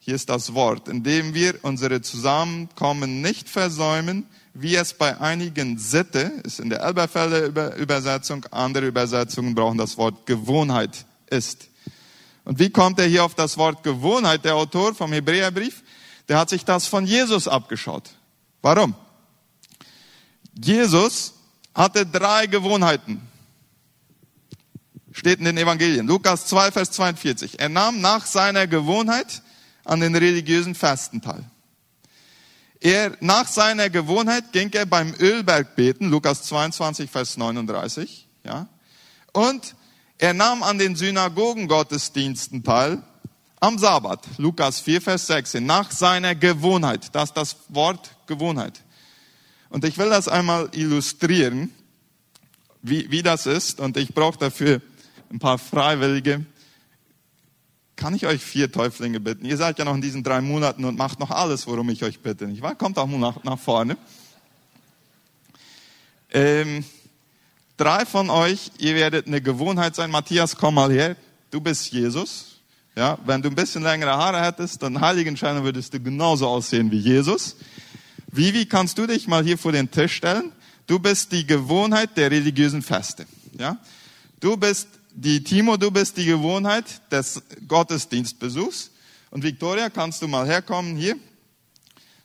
Hier 0.00 0.14
ist 0.14 0.28
das 0.28 0.54
Wort, 0.54 0.88
indem 0.88 1.34
wir 1.34 1.58
unsere 1.62 2.02
Zusammenkommen 2.02 3.22
nicht 3.22 3.48
versäumen, 3.48 4.26
wie 4.52 4.76
es 4.76 4.94
bei 4.94 5.20
einigen 5.20 5.78
Sitte, 5.78 6.32
ist 6.44 6.60
in 6.60 6.70
der 6.70 6.80
Elberfelder 6.82 7.76
Übersetzung, 7.76 8.44
andere 8.50 8.86
Übersetzungen 8.86 9.54
brauchen 9.54 9.78
das 9.78 9.96
Wort 9.98 10.26
Gewohnheit 10.26 11.06
ist. 11.28 11.68
Und 12.46 12.60
wie 12.60 12.70
kommt 12.70 13.00
er 13.00 13.06
hier 13.06 13.24
auf 13.24 13.34
das 13.34 13.58
Wort 13.58 13.82
Gewohnheit? 13.82 14.44
Der 14.44 14.54
Autor 14.54 14.94
vom 14.94 15.12
Hebräerbrief, 15.12 15.82
der 16.28 16.38
hat 16.38 16.48
sich 16.48 16.64
das 16.64 16.86
von 16.86 17.04
Jesus 17.04 17.48
abgeschaut. 17.48 18.10
Warum? 18.62 18.94
Jesus 20.54 21.34
hatte 21.74 22.06
drei 22.06 22.46
Gewohnheiten. 22.46 23.20
Steht 25.10 25.40
in 25.40 25.44
den 25.44 25.58
Evangelien. 25.58 26.06
Lukas 26.06 26.46
2, 26.46 26.70
Vers 26.70 26.92
42. 26.92 27.58
Er 27.58 27.68
nahm 27.68 28.00
nach 28.00 28.24
seiner 28.26 28.68
Gewohnheit 28.68 29.42
an 29.84 29.98
den 29.98 30.14
religiösen 30.14 30.76
Fasten 30.76 31.20
teil. 31.20 31.44
Er, 32.78 33.16
nach 33.18 33.48
seiner 33.48 33.90
Gewohnheit 33.90 34.52
ging 34.52 34.70
er 34.72 34.86
beim 34.86 35.14
Ölberg 35.18 35.74
beten, 35.74 36.10
Lukas 36.10 36.44
22, 36.44 37.10
Vers 37.10 37.36
39, 37.38 38.28
ja. 38.44 38.68
Und 39.32 39.74
er 40.18 40.34
nahm 40.34 40.62
an 40.62 40.78
den 40.78 40.96
Synagogengottesdiensten 40.96 42.62
teil 42.62 43.02
am 43.60 43.78
Sabbat, 43.78 44.26
Lukas 44.38 44.80
4, 44.80 45.00
Vers 45.00 45.26
16, 45.26 45.64
nach 45.64 45.90
seiner 45.90 46.34
Gewohnheit. 46.34 47.14
Das 47.14 47.30
ist 47.30 47.36
das 47.36 47.56
Wort 47.68 48.10
Gewohnheit. 48.26 48.82
Und 49.70 49.84
ich 49.84 49.98
will 49.98 50.08
das 50.08 50.28
einmal 50.28 50.68
illustrieren, 50.72 51.72
wie, 52.82 53.10
wie 53.10 53.22
das 53.22 53.46
ist. 53.46 53.80
Und 53.80 53.96
ich 53.96 54.14
brauche 54.14 54.38
dafür 54.38 54.80
ein 55.30 55.38
paar 55.38 55.58
Freiwillige. 55.58 56.44
Kann 57.96 58.14
ich 58.14 58.26
euch 58.26 58.42
vier 58.42 58.70
Täuflinge 58.70 59.20
bitten? 59.20 59.44
Ihr 59.46 59.56
seid 59.56 59.78
ja 59.78 59.84
noch 59.84 59.94
in 59.94 60.02
diesen 60.02 60.22
drei 60.22 60.40
Monaten 60.40 60.84
und 60.84 60.98
macht 60.98 61.18
noch 61.18 61.30
alles, 61.30 61.66
worum 61.66 61.88
ich 61.88 62.04
euch 62.04 62.20
bitte, 62.20 62.46
nicht 62.46 62.62
wahr? 62.62 62.74
Kommt 62.74 62.98
auch 62.98 63.06
mal 63.06 63.18
nach, 63.18 63.42
nach 63.42 63.58
vorne. 63.58 63.96
Ähm, 66.30 66.84
drei 67.76 68.06
von 68.06 68.30
euch, 68.30 68.70
ihr 68.78 68.94
werdet 68.94 69.26
eine 69.26 69.40
Gewohnheit 69.40 69.94
sein. 69.94 70.10
Matthias, 70.10 70.56
komm 70.56 70.74
mal 70.74 70.90
her. 70.90 71.16
Du 71.50 71.60
bist 71.60 71.92
Jesus. 71.92 72.60
Ja, 72.96 73.18
wenn 73.26 73.42
du 73.42 73.50
ein 73.50 73.54
bisschen 73.54 73.82
längere 73.82 74.16
Haare 74.16 74.42
hättest, 74.42 74.82
dann 74.82 75.00
Heiligenschein, 75.00 75.62
würdest 75.62 75.92
du 75.92 76.00
genauso 76.00 76.46
aussehen 76.46 76.90
wie 76.90 76.98
Jesus. 76.98 77.56
Vivi, 78.28 78.64
kannst 78.64 78.96
du 78.96 79.06
dich 79.06 79.28
mal 79.28 79.44
hier 79.44 79.58
vor 79.58 79.72
den 79.72 79.90
Tisch 79.90 80.14
stellen? 80.14 80.52
Du 80.86 80.98
bist 80.98 81.30
die 81.32 81.46
Gewohnheit 81.46 82.16
der 82.16 82.30
religiösen 82.30 82.82
Feste. 82.82 83.26
Ja? 83.58 83.76
Du 84.40 84.56
bist 84.56 84.88
die 85.12 85.42
Timo, 85.44 85.76
du 85.76 85.90
bist 85.90 86.16
die 86.16 86.24
Gewohnheit 86.24 86.84
des 87.10 87.42
Gottesdienstbesuchs. 87.68 88.90
Und 89.30 89.42
Victoria, 89.42 89.90
kannst 89.90 90.22
du 90.22 90.28
mal 90.28 90.46
herkommen 90.46 90.96
hier? 90.96 91.16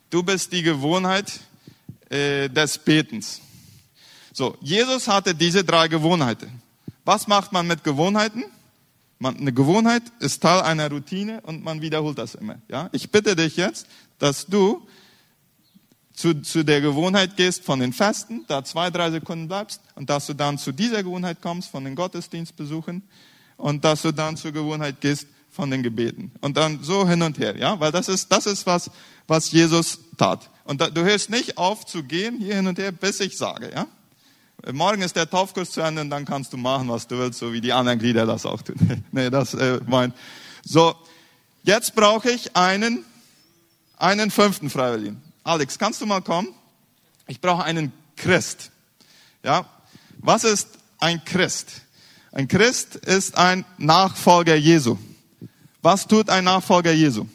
Du 0.10 0.24
bist 0.24 0.52
die 0.54 0.62
Gewohnheit 0.62 1.40
äh, 2.10 2.50
des 2.50 2.78
Betens. 2.78 3.42
So, 4.34 4.58
Jesus 4.62 5.08
hatte 5.08 5.36
diese 5.36 5.64
drei 5.64 5.88
Gewohnheiten. 5.88 6.62
Was 7.04 7.28
macht 7.28 7.52
man 7.52 7.68
mit 7.68 7.84
Gewohnheiten? 7.84 8.44
Man, 9.20 9.38
eine 9.38 9.54
Gewohnheit 9.54 10.04
ist 10.20 10.42
Teil 10.42 10.62
einer 10.62 10.90
Routine 10.90 11.42
und 11.42 11.64
man 11.64 11.82
wiederholt 11.82 12.18
das 12.18 12.36
immer. 12.36 12.56
Ja? 12.70 12.90
Ich 12.92 13.12
bitte 13.12 13.36
dich 13.36 13.56
jetzt, 13.58 13.88
dass 14.20 14.46
du 14.48 14.88
zu, 16.14 16.42
zu 16.42 16.64
der 16.64 16.82
Gewohnheit 16.82 17.36
gehst 17.36 17.64
von 17.64 17.80
den 17.80 17.94
Fasten, 17.94 18.46
da 18.48 18.64
zwei, 18.64 18.90
drei 18.90 19.12
Sekunden 19.12 19.48
bleibst 19.48 19.82
und 19.96 20.10
dass 20.10 20.28
du 20.28 20.34
dann 20.34 20.58
zu 20.58 20.72
dieser 20.72 21.04
Gewohnheit 21.04 21.42
kommst 21.42 21.70
von 21.70 21.84
den 21.84 21.96
Gottesdienstbesuchen 21.96 23.04
und 23.58 23.84
dass 23.84 24.02
du 24.02 24.12
dann 24.12 24.38
zur 24.38 24.52
Gewohnheit 24.52 25.02
gehst 25.02 25.28
von 25.50 25.70
den 25.70 25.84
Gebeten. 25.84 26.32
Und 26.42 26.58
dann 26.58 26.84
so 26.84 27.08
hin 27.08 27.22
und 27.22 27.38
her, 27.38 27.58
ja, 27.58 27.80
weil 27.80 27.92
das 27.92 28.08
ist, 28.08 28.32
das 28.32 28.46
ist 28.46 28.66
was, 28.66 28.90
was 29.28 29.52
Jesus 29.52 30.00
tat. 30.18 30.50
Und 30.64 30.82
da, 30.82 30.90
du 30.90 31.04
hörst 31.04 31.30
nicht 31.30 31.58
auf 31.58 31.86
zu 31.86 32.04
gehen 32.04 32.38
hier 32.40 32.56
hin 32.56 32.68
und 32.68 32.80
her, 32.80 32.92
bis 32.92 33.20
ich 33.20 33.38
sage, 33.38 33.72
ja. 33.74 33.88
Morgen 34.72 35.02
ist 35.02 35.16
der 35.16 35.30
Taufkurs 35.30 35.72
zu 35.72 35.82
Ende 35.82 36.02
und 36.02 36.10
dann 36.10 36.26
kannst 36.26 36.54
du 36.54 36.58
machen, 36.58 36.88
was 36.90 37.08
du 37.08 37.18
willst, 37.18 37.40
so 37.40 37.52
wie 37.52 37.62
die 37.62 37.74
anderen 37.74 37.98
Glieder 37.98 38.26
das 38.26 38.46
auch 38.46 38.62
tun. 38.62 39.04
nee, 39.12 39.30
das 39.30 39.54
äh, 39.54 39.80
mein. 39.88 40.14
So, 40.64 40.96
jetzt 41.64 41.96
brauche 41.96 42.30
ich 42.30 42.56
einen, 42.56 43.04
einen 43.98 44.30
fünften 44.30 44.70
Freiwilligen. 44.70 45.22
Alex, 45.44 45.80
kannst 45.80 46.02
du 46.02 46.06
mal 46.06 46.22
kommen? 46.22 46.50
Ich 47.28 47.42
brauche 47.42 47.64
einen 47.64 47.92
Christ. 48.16 48.72
Ja, 49.44 49.66
was 50.20 50.44
ist 50.44 50.68
ein 51.00 51.24
Christ? 51.26 51.82
Ein 52.32 52.48
Christ 52.48 52.96
ist 52.96 53.38
ein 53.38 53.66
Nachfolger 53.78 54.56
Jesu. 54.56 54.98
Was 55.82 56.06
tut 56.06 56.30
ein 56.30 56.44
Nachfolger 56.44 56.92
Jesu? 56.92 57.26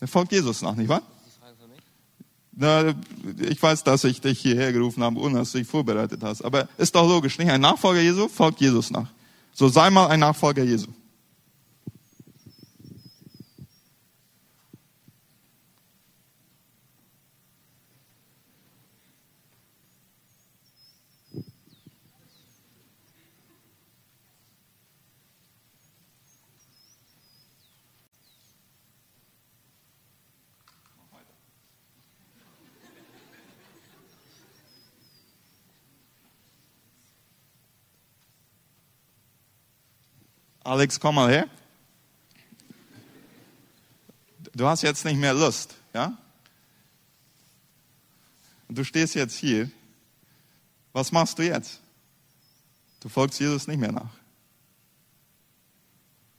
Er 0.00 0.08
folgt 0.08 0.32
Jesus 0.32 0.60
nach, 0.62 0.74
nicht 0.74 0.88
wahr? 0.88 1.02
Na, 2.52 2.94
ich 3.38 3.62
weiß, 3.62 3.84
dass 3.84 4.04
ich 4.04 4.20
dich 4.20 4.40
hierher 4.40 4.72
gerufen 4.72 5.02
habe, 5.02 5.18
ohne 5.20 5.38
dass 5.38 5.52
du 5.52 5.58
dich 5.58 5.68
vorbereitet 5.68 6.20
hast. 6.22 6.42
Aber 6.42 6.68
ist 6.78 6.94
doch 6.94 7.08
logisch, 7.08 7.38
nicht? 7.38 7.50
Ein 7.50 7.60
Nachfolger 7.60 8.00
Jesu 8.00 8.28
folgt 8.28 8.60
Jesus 8.60 8.90
nach. 8.90 9.08
So 9.52 9.68
sei 9.68 9.90
mal 9.90 10.08
ein 10.08 10.20
Nachfolger 10.20 10.64
Jesu. 10.64 10.88
Alex, 40.70 41.00
komm 41.00 41.16
mal 41.16 41.28
her. 41.28 41.50
Du 44.54 44.68
hast 44.68 44.82
jetzt 44.82 45.04
nicht 45.04 45.16
mehr 45.16 45.34
Lust, 45.34 45.74
ja? 45.92 46.16
du 48.68 48.84
stehst 48.84 49.16
jetzt 49.16 49.34
hier. 49.34 49.68
Was 50.92 51.10
machst 51.10 51.36
du 51.40 51.42
jetzt? 51.42 51.80
Du 53.00 53.08
folgst 53.08 53.40
Jesus 53.40 53.66
nicht 53.66 53.80
mehr 53.80 53.90
nach. 53.90 54.14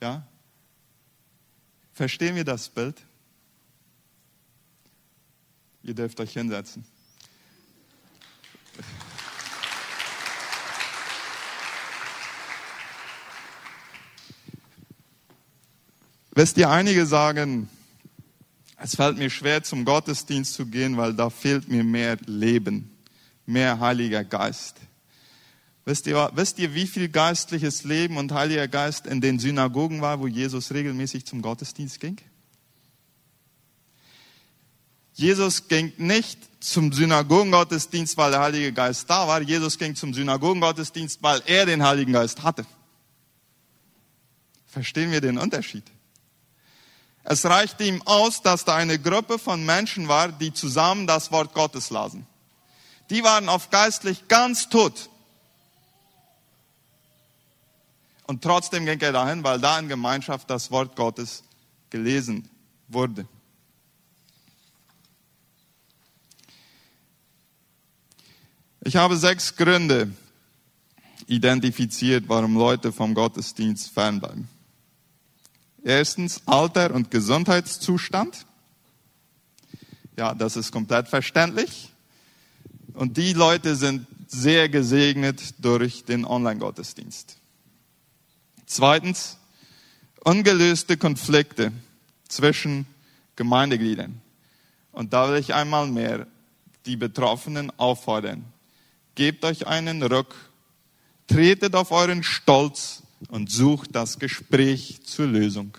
Ja? 0.00 0.26
Verstehen 1.92 2.34
wir 2.34 2.44
das 2.44 2.70
Bild? 2.70 3.02
Ihr 5.82 5.92
dürft 5.92 6.18
euch 6.20 6.32
hinsetzen. 6.32 6.86
Wisst 16.34 16.56
ihr, 16.56 16.70
einige 16.70 17.04
sagen, 17.04 17.68
es 18.78 18.96
fällt 18.96 19.18
mir 19.18 19.28
schwer 19.28 19.62
zum 19.62 19.84
Gottesdienst 19.84 20.54
zu 20.54 20.66
gehen, 20.66 20.96
weil 20.96 21.12
da 21.12 21.28
fehlt 21.28 21.68
mir 21.68 21.84
mehr 21.84 22.16
Leben, 22.24 22.90
mehr 23.44 23.78
Heiliger 23.78 24.24
Geist. 24.24 24.76
Wisst 25.84 26.06
ihr, 26.06 26.30
wisst 26.34 26.58
ihr, 26.58 26.74
wie 26.74 26.86
viel 26.86 27.08
geistliches 27.08 27.84
Leben 27.84 28.16
und 28.16 28.32
Heiliger 28.32 28.66
Geist 28.66 29.06
in 29.06 29.20
den 29.20 29.38
Synagogen 29.38 30.00
war, 30.00 30.20
wo 30.20 30.26
Jesus 30.26 30.72
regelmäßig 30.72 31.26
zum 31.26 31.42
Gottesdienst 31.42 32.00
ging? 32.00 32.16
Jesus 35.12 35.68
ging 35.68 35.92
nicht 35.98 36.38
zum 36.60 36.92
Synagogengottesdienst, 36.92 38.16
weil 38.16 38.30
der 38.30 38.40
Heilige 38.40 38.72
Geist 38.72 39.10
da 39.10 39.28
war. 39.28 39.42
Jesus 39.42 39.76
ging 39.76 39.94
zum 39.94 40.14
Synagogengottesdienst, 40.14 41.22
weil 41.22 41.42
er 41.46 41.66
den 41.66 41.82
Heiligen 41.82 42.12
Geist 42.12 42.42
hatte. 42.42 42.64
Verstehen 44.66 45.10
wir 45.10 45.20
den 45.20 45.36
Unterschied? 45.36 45.84
Es 47.24 47.44
reichte 47.44 47.84
ihm 47.84 48.02
aus, 48.02 48.42
dass 48.42 48.64
da 48.64 48.74
eine 48.74 48.98
Gruppe 48.98 49.38
von 49.38 49.64
Menschen 49.64 50.08
war, 50.08 50.28
die 50.32 50.52
zusammen 50.52 51.06
das 51.06 51.30
Wort 51.30 51.54
Gottes 51.54 51.90
lasen. 51.90 52.26
Die 53.10 53.22
waren 53.22 53.48
auf 53.48 53.70
geistlich 53.70 54.26
ganz 54.28 54.68
tot. 54.68 55.08
Und 58.26 58.42
trotzdem 58.42 58.86
ging 58.86 59.00
er 59.00 59.12
dahin, 59.12 59.44
weil 59.44 59.60
da 59.60 59.78
in 59.78 59.88
Gemeinschaft 59.88 60.48
das 60.48 60.70
Wort 60.70 60.96
Gottes 60.96 61.42
gelesen 61.90 62.48
wurde. 62.88 63.26
Ich 68.84 68.96
habe 68.96 69.16
sechs 69.16 69.54
Gründe 69.54 70.10
identifiziert, 71.26 72.24
warum 72.26 72.56
Leute 72.56 72.92
vom 72.92 73.14
Gottesdienst 73.14 73.90
fernbleiben. 73.90 74.48
Erstens 75.84 76.42
Alter 76.46 76.94
und 76.94 77.10
Gesundheitszustand. 77.10 78.46
Ja, 80.16 80.34
das 80.34 80.56
ist 80.56 80.70
komplett 80.70 81.08
verständlich. 81.08 81.92
Und 82.94 83.16
die 83.16 83.32
Leute 83.32 83.74
sind 83.74 84.06
sehr 84.28 84.68
gesegnet 84.68 85.54
durch 85.58 86.04
den 86.04 86.24
Online-Gottesdienst. 86.24 87.38
Zweitens, 88.66 89.38
ungelöste 90.24 90.96
Konflikte 90.96 91.72
zwischen 92.28 92.86
Gemeindegliedern. 93.36 94.20
Und 94.92 95.12
da 95.12 95.30
will 95.30 95.38
ich 95.38 95.54
einmal 95.54 95.86
mehr 95.86 96.26
die 96.86 96.96
Betroffenen 96.96 97.72
auffordern. 97.78 98.44
Gebt 99.14 99.44
euch 99.44 99.66
einen 99.66 100.02
Ruck, 100.02 100.34
tretet 101.26 101.74
auf 101.74 101.90
euren 101.90 102.22
Stolz 102.22 103.01
und 103.28 103.50
sucht 103.50 103.94
das 103.94 104.18
Gespräch 104.18 105.00
zur 105.04 105.26
Lösung. 105.26 105.76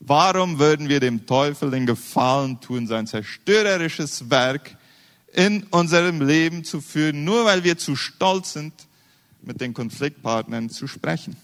Warum 0.00 0.58
würden 0.58 0.88
wir 0.88 1.00
dem 1.00 1.26
Teufel 1.26 1.70
den 1.70 1.86
Gefallen 1.86 2.60
tun, 2.60 2.86
sein 2.86 3.06
zerstörerisches 3.06 4.30
Werk 4.30 4.76
in 5.32 5.64
unserem 5.64 6.20
Leben 6.20 6.64
zu 6.64 6.80
führen, 6.80 7.24
nur 7.24 7.44
weil 7.44 7.64
wir 7.64 7.78
zu 7.78 7.96
stolz 7.96 8.52
sind, 8.52 8.72
mit 9.42 9.60
den 9.60 9.74
Konfliktpartnern 9.74 10.70
zu 10.70 10.86
sprechen? 10.86 11.36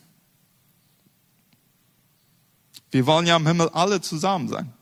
Wir 2.90 3.06
wollen 3.06 3.26
ja 3.26 3.36
im 3.36 3.46
Himmel 3.46 3.70
alle 3.70 4.00
zusammen 4.02 4.48
sein. 4.48 4.72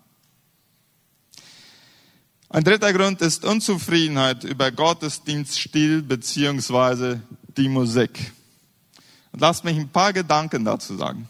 Ein 2.49 2.65
dritter 2.65 2.93
Grund 2.93 3.23
ist 3.23 3.45
Unzufriedenheit 3.45 4.43
über 4.43 4.73
Gottesdienststil 4.73 6.03
beziehungsweise 6.03 7.23
die 7.57 7.69
Musik. 7.69 8.33
Und 9.33 9.41
lasst 9.41 9.65
mich 9.65 9.77
ein 9.77 9.89
paar 9.89 10.13
Gedanken 10.13 10.65
dazu 10.65 10.97
sagen. 10.97 11.29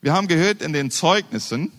Wir 0.00 0.12
haben 0.12 0.28
gehört 0.28 0.62
in 0.62 0.72
den 0.72 0.90
Zeugnissen, 0.90 1.72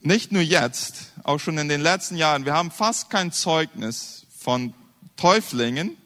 nicht 0.00 0.32
nur 0.32 0.42
jetzt, 0.42 1.12
auch 1.22 1.38
schon 1.38 1.58
in 1.58 1.68
den 1.68 1.80
letzten 1.80 2.16
Jahren, 2.16 2.44
wir 2.44 2.54
haben 2.54 2.70
fast 2.70 3.10
kein 3.10 3.32
Zeugnis 3.32 4.26
von 4.36 4.74
Täuflingen, 5.16 5.96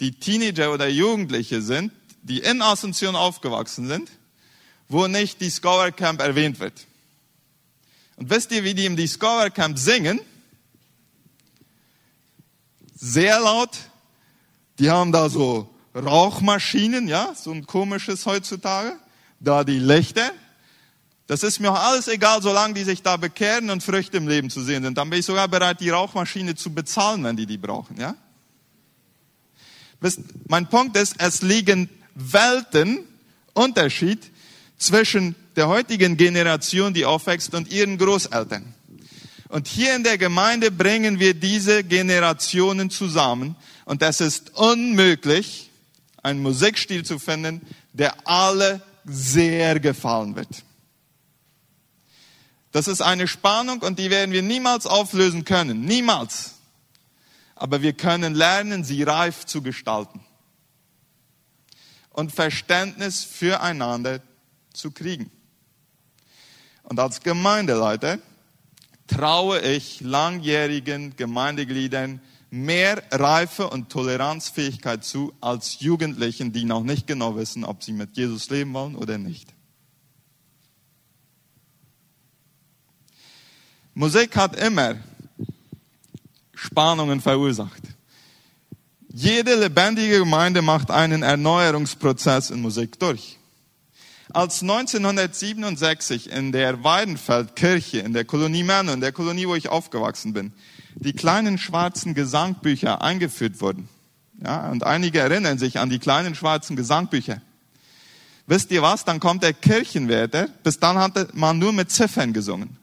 die 0.00 0.12
Teenager 0.12 0.72
oder 0.72 0.88
Jugendliche 0.88 1.60
sind, 1.60 1.92
die 2.22 2.38
in 2.38 2.62
Asunción 2.62 3.14
aufgewachsen 3.14 3.86
sind, 3.86 4.10
wo 4.88 5.06
nicht 5.06 5.40
Discover 5.40 5.92
Camp 5.92 6.20
erwähnt 6.20 6.60
wird. 6.60 6.86
Und 8.16 8.30
wisst 8.30 8.50
ihr, 8.52 8.64
wie 8.64 8.74
die 8.74 8.86
im 8.86 8.96
Discover 8.96 9.50
Camp 9.50 9.78
singen? 9.78 10.20
Sehr 12.94 13.40
laut. 13.40 13.76
Die 14.78 14.90
haben 14.90 15.12
da 15.12 15.28
so 15.28 15.68
Rauchmaschinen, 15.96 17.08
ja, 17.08 17.34
so 17.34 17.52
ein 17.52 17.66
komisches 17.66 18.26
heutzutage. 18.26 18.96
Da 19.40 19.64
die 19.64 19.78
Lichter. 19.78 20.30
Das 21.26 21.42
ist 21.42 21.58
mir 21.58 21.72
alles 21.72 22.06
egal, 22.08 22.40
solange 22.40 22.74
die 22.74 22.84
sich 22.84 23.02
da 23.02 23.16
bekehren 23.16 23.70
und 23.70 23.82
Früchte 23.82 24.16
im 24.16 24.28
Leben 24.28 24.48
zu 24.48 24.62
sehen 24.62 24.84
sind. 24.84 24.96
Dann 24.96 25.10
bin 25.10 25.18
ich 25.18 25.26
sogar 25.26 25.48
bereit, 25.48 25.80
die 25.80 25.90
Rauchmaschine 25.90 26.54
zu 26.54 26.72
bezahlen, 26.72 27.24
wenn 27.24 27.36
die 27.36 27.46
die 27.46 27.58
brauchen, 27.58 27.98
ja. 27.98 28.14
Mein 30.46 30.68
Punkt 30.68 30.96
ist, 30.96 31.16
es 31.18 31.42
liegen 31.42 31.88
Welten 32.14 33.00
Unterschied 33.54 34.30
zwischen 34.78 35.34
der 35.56 35.68
heutigen 35.68 36.16
Generation, 36.16 36.94
die 36.94 37.06
aufwächst, 37.06 37.54
und 37.54 37.72
ihren 37.72 37.98
Großeltern. 37.98 38.74
Und 39.48 39.66
hier 39.66 39.96
in 39.96 40.04
der 40.04 40.18
Gemeinde 40.18 40.70
bringen 40.70 41.18
wir 41.18 41.34
diese 41.34 41.82
Generationen 41.82 42.90
zusammen. 42.90 43.56
Und 43.84 44.02
es 44.02 44.20
ist 44.20 44.54
unmöglich, 44.54 45.65
einen 46.26 46.42
Musikstil 46.42 47.04
zu 47.04 47.20
finden, 47.20 47.64
der 47.92 48.26
alle 48.26 48.82
sehr 49.04 49.78
gefallen 49.78 50.34
wird. 50.34 50.64
Das 52.72 52.88
ist 52.88 53.00
eine 53.00 53.28
Spannung 53.28 53.80
und 53.82 54.00
die 54.00 54.10
werden 54.10 54.32
wir 54.32 54.42
niemals 54.42 54.86
auflösen 54.86 55.44
können. 55.44 55.84
Niemals. 55.84 56.56
Aber 57.54 57.80
wir 57.80 57.92
können 57.92 58.34
lernen, 58.34 58.82
sie 58.82 59.04
reif 59.04 59.46
zu 59.46 59.62
gestalten. 59.62 60.20
Und 62.10 62.32
Verständnis 62.32 63.22
füreinander 63.22 64.20
zu 64.74 64.90
kriegen. 64.90 65.30
Und 66.82 66.98
als 66.98 67.20
Gemeindeleiter 67.20 68.18
traue 69.06 69.60
ich 69.60 70.00
langjährigen 70.00 71.14
Gemeindegliedern 71.16 72.20
mehr 72.56 73.02
Reife 73.10 73.68
und 73.68 73.90
Toleranzfähigkeit 73.90 75.04
zu 75.04 75.32
als 75.40 75.80
Jugendlichen, 75.80 76.52
die 76.52 76.64
noch 76.64 76.82
nicht 76.82 77.06
genau 77.06 77.36
wissen, 77.36 77.64
ob 77.64 77.82
sie 77.82 77.92
mit 77.92 78.16
Jesus 78.16 78.50
leben 78.50 78.72
wollen 78.74 78.96
oder 78.96 79.18
nicht. 79.18 79.54
Musik 83.94 84.36
hat 84.36 84.56
immer 84.56 84.96
Spannungen 86.54 87.20
verursacht. 87.20 87.82
Jede 89.08 89.54
lebendige 89.54 90.18
Gemeinde 90.18 90.60
macht 90.60 90.90
einen 90.90 91.22
Erneuerungsprozess 91.22 92.50
in 92.50 92.60
Musik 92.60 92.98
durch. 92.98 93.35
Als 94.32 94.62
1967 94.62 96.30
in 96.30 96.50
der 96.52 96.82
Weidenfeldkirche, 96.82 97.98
in 97.98 98.12
der 98.12 98.24
Kolonie 98.24 98.64
Männer, 98.64 98.92
in 98.92 99.00
der 99.00 99.12
Kolonie, 99.12 99.46
wo 99.46 99.54
ich 99.54 99.68
aufgewachsen 99.68 100.32
bin, 100.32 100.52
die 100.96 101.12
kleinen 101.12 101.58
schwarzen 101.58 102.14
Gesangbücher 102.14 103.02
eingeführt 103.02 103.60
wurden, 103.60 103.88
ja, 104.42 104.68
und 104.70 104.84
einige 104.84 105.20
erinnern 105.20 105.58
sich 105.58 105.78
an 105.78 105.90
die 105.90 105.98
kleinen 105.98 106.34
schwarzen 106.34 106.76
Gesangbücher. 106.76 107.40
Wisst 108.46 108.70
ihr 108.70 108.82
was? 108.82 109.04
Dann 109.04 109.18
kommt 109.18 109.42
der 109.42 109.54
Kirchenwärter. 109.54 110.48
Bis 110.62 110.78
dann 110.78 110.98
hatte 110.98 111.28
man 111.32 111.58
nur 111.58 111.72
mit 111.72 111.90
Ziffern 111.90 112.32
gesungen. 112.32 112.76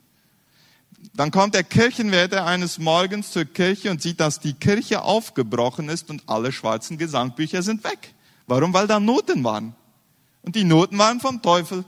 Dann 1.15 1.31
kommt 1.31 1.53
der 1.53 1.63
Kirchenwärter 1.63 2.45
eines 2.45 2.79
Morgens 2.79 3.31
zur 3.31 3.45
Kirche 3.45 3.91
und 3.91 4.01
sieht, 4.01 4.19
dass 4.19 4.39
die 4.39 4.53
Kirche 4.53 5.03
aufgebrochen 5.03 5.89
ist 5.89 6.09
und 6.09 6.23
alle 6.27 6.51
schwarzen 6.51 6.97
Gesangbücher 6.97 7.61
sind 7.61 7.83
weg. 7.83 8.13
Warum? 8.47 8.73
Weil 8.73 8.87
da 8.87 8.99
Noten 8.99 9.43
waren. 9.43 9.75
Und 10.43 10.55
die 10.55 10.63
Noten 10.63 10.97
waren 10.97 11.19
vom 11.19 11.41
Teufel. 11.41 11.85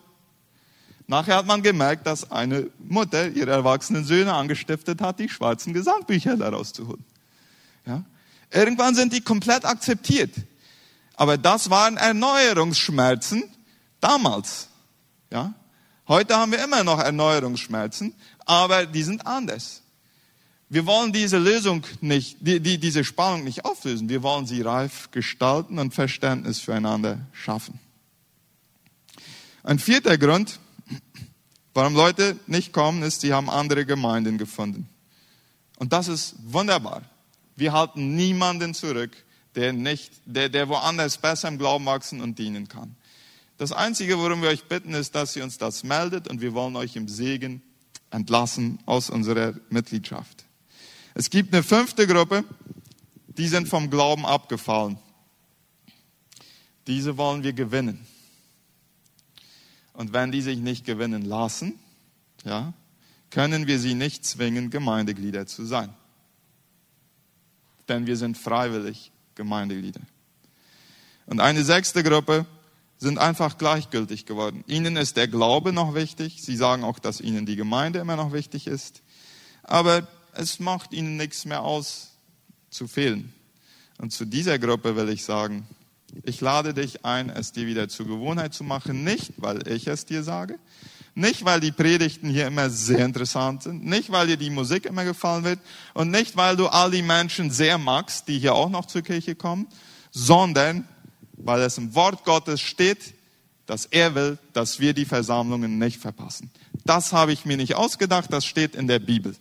Nachher 1.07 1.35
hat 1.35 1.45
man 1.45 1.61
gemerkt, 1.61 2.07
dass 2.07 2.31
eine 2.31 2.69
Mutter 2.79 3.27
ihre 3.29 3.51
erwachsenen 3.51 4.05
Söhne 4.05 4.33
angestiftet 4.33 5.01
hat, 5.01 5.19
die 5.19 5.29
schwarzen 5.29 5.73
Gesangbücher 5.73 6.35
daraus 6.35 6.73
zu 6.73 6.87
holen. 6.87 7.05
Ja? 7.85 8.03
Irgendwann 8.51 8.95
sind 8.95 9.13
die 9.13 9.21
komplett 9.21 9.65
akzeptiert. 9.65 10.33
Aber 11.15 11.37
das 11.37 11.69
waren 11.69 11.97
Erneuerungsschmerzen 11.97 13.43
damals. 13.99 14.69
Ja? 15.31 15.53
Heute 16.07 16.35
haben 16.35 16.51
wir 16.51 16.63
immer 16.63 16.83
noch 16.83 16.99
Erneuerungsschmerzen, 16.99 18.13
aber 18.45 18.85
die 18.85 19.03
sind 19.03 19.27
anders. 19.27 19.81
Wir 20.69 20.85
wollen 20.87 21.13
diese 21.13 21.37
Lösung 21.37 21.83
nicht, 22.01 22.37
die, 22.39 22.59
die, 22.59 22.79
diese 22.79 23.03
Spannung 23.03 23.43
nicht 23.43 23.65
auflösen. 23.65 24.09
Wir 24.09 24.23
wollen 24.23 24.47
sie 24.47 24.61
reif 24.61 25.11
gestalten 25.11 25.77
und 25.77 25.93
Verständnis 25.93 26.59
füreinander 26.59 27.19
schaffen. 27.33 27.79
Ein 29.65 29.79
vierter 29.79 30.19
Grund, 30.19 30.59
warum 31.73 31.95
Leute 31.95 32.37
nicht 32.45 32.71
kommen, 32.71 33.01
ist, 33.01 33.21
sie 33.21 33.33
haben 33.33 33.49
andere 33.49 33.83
Gemeinden 33.87 34.37
gefunden. 34.37 34.87
Und 35.77 35.91
das 35.91 36.07
ist 36.07 36.35
wunderbar. 36.43 37.01
Wir 37.55 37.73
halten 37.73 38.15
niemanden 38.15 38.75
zurück, 38.75 39.17
der 39.55 39.73
nicht, 39.73 40.13
der, 40.25 40.49
der 40.49 40.69
woanders 40.69 41.17
besser 41.17 41.47
im 41.47 41.57
Glauben 41.57 41.83
wachsen 41.87 42.21
und 42.21 42.37
dienen 42.37 42.67
kann. 42.67 42.95
Das 43.57 43.71
Einzige, 43.71 44.19
worum 44.19 44.43
wir 44.43 44.49
euch 44.49 44.65
bitten, 44.65 44.93
ist, 44.93 45.15
dass 45.15 45.35
ihr 45.35 45.43
uns 45.43 45.57
das 45.57 45.83
meldet 45.83 46.27
und 46.27 46.41
wir 46.41 46.53
wollen 46.53 46.75
euch 46.75 46.95
im 46.95 47.07
Segen 47.07 47.63
entlassen 48.11 48.77
aus 48.85 49.09
unserer 49.09 49.55
Mitgliedschaft. 49.71 50.45
Es 51.15 51.31
gibt 51.31 51.55
eine 51.55 51.63
fünfte 51.63 52.05
Gruppe, 52.05 52.43
die 53.29 53.47
sind 53.47 53.67
vom 53.67 53.89
Glauben 53.89 54.27
abgefallen. 54.27 54.99
Diese 56.85 57.17
wollen 57.17 57.41
wir 57.41 57.53
gewinnen. 57.53 58.05
Und 59.95 60.13
wenn 60.13 60.31
die 60.31 60.41
sich 60.41 60.59
nicht 60.59 60.85
gewinnen 60.85 61.23
lassen, 61.23 61.79
ja, 62.43 62.73
können 63.29 63.67
wir 63.67 63.79
sie 63.79 63.95
nicht 63.95 64.25
zwingen, 64.25 64.69
Gemeindeglieder 64.69 65.47
zu 65.47 65.65
sein. 65.65 65.93
Denn 67.87 68.05
wir 68.05 68.17
sind 68.17 68.37
freiwillig 68.37 69.11
Gemeindeglieder. 69.35 70.01
Und 71.25 71.39
eine 71.39 71.63
sechste 71.63 72.03
Gruppe 72.03 72.45
sind 72.97 73.17
einfach 73.17 73.57
gleichgültig 73.57 74.25
geworden. 74.25 74.63
Ihnen 74.67 74.95
ist 74.95 75.17
der 75.17 75.27
Glaube 75.27 75.73
noch 75.73 75.95
wichtig. 75.95 76.41
Sie 76.41 76.55
sagen 76.55 76.83
auch, 76.83 76.99
dass 76.99 77.19
ihnen 77.19 77.45
die 77.45 77.55
Gemeinde 77.55 77.99
immer 77.99 78.15
noch 78.15 78.31
wichtig 78.31 78.67
ist. 78.67 79.01
Aber 79.63 80.07
es 80.33 80.59
macht 80.59 80.93
ihnen 80.93 81.17
nichts 81.17 81.45
mehr 81.45 81.61
aus, 81.61 82.11
zu 82.69 82.87
fehlen. 82.87 83.33
Und 83.97 84.11
zu 84.11 84.25
dieser 84.25 84.59
Gruppe 84.59 84.95
will 84.95 85.09
ich 85.09 85.23
sagen, 85.23 85.67
ich 86.23 86.41
lade 86.41 86.73
dich 86.73 87.05
ein, 87.05 87.29
es 87.29 87.51
dir 87.51 87.67
wieder 87.67 87.89
zur 87.89 88.07
Gewohnheit 88.07 88.53
zu 88.53 88.63
machen, 88.63 89.03
nicht 89.03 89.33
weil 89.37 89.67
ich 89.67 89.87
es 89.87 90.05
dir 90.05 90.23
sage, 90.23 90.59
nicht 91.15 91.45
weil 91.45 91.61
die 91.61 91.71
Predigten 91.71 92.29
hier 92.29 92.47
immer 92.47 92.69
sehr 92.69 93.05
interessant 93.05 93.63
sind, 93.63 93.85
nicht 93.85 94.11
weil 94.11 94.27
dir 94.27 94.37
die 94.37 94.49
Musik 94.49 94.85
immer 94.85 95.05
gefallen 95.05 95.45
wird. 95.45 95.59
Und 95.93 96.11
nicht 96.11 96.35
weil 96.35 96.57
du 96.57 96.67
all 96.67 96.91
die 96.91 97.01
Menschen 97.01 97.51
sehr 97.51 97.77
magst, 97.77 98.27
die 98.27 98.37
hier 98.37 98.53
auch 98.53 98.69
noch 98.69 98.85
zur 98.85 99.01
Kirche 99.01 99.33
kommen, 99.33 99.67
sondern 100.11 100.87
weil 101.37 101.61
es 101.61 101.77
im 101.77 101.95
Wort 101.95 102.25
Gottes 102.25 102.59
steht, 102.59 103.13
dass 103.65 103.85
er 103.85 104.13
will, 104.13 104.37
dass 104.53 104.79
wir 104.79 104.93
die 104.93 105.05
Versammlungen 105.05 105.79
nicht 105.79 105.99
verpassen. 105.99 106.51
Das 106.83 107.13
habe 107.13 107.31
ich 107.31 107.45
mir 107.45 107.57
nicht 107.57 107.75
ausgedacht, 107.75 108.31
das 108.31 108.45
steht 108.45 108.75
in 108.75 108.87
der 108.87 108.99
Bibel. 108.99 109.35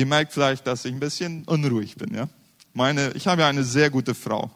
Ihr 0.00 0.06
merkt 0.06 0.32
vielleicht, 0.32 0.66
dass 0.66 0.86
ich 0.86 0.94
ein 0.94 0.98
bisschen 0.98 1.44
unruhig 1.44 1.96
bin. 1.96 2.14
Ja? 2.14 2.26
Meine, 2.72 3.10
ich 3.10 3.26
habe 3.26 3.42
ja 3.42 3.48
eine 3.48 3.64
sehr 3.64 3.90
gute 3.90 4.14
Frau. 4.14 4.50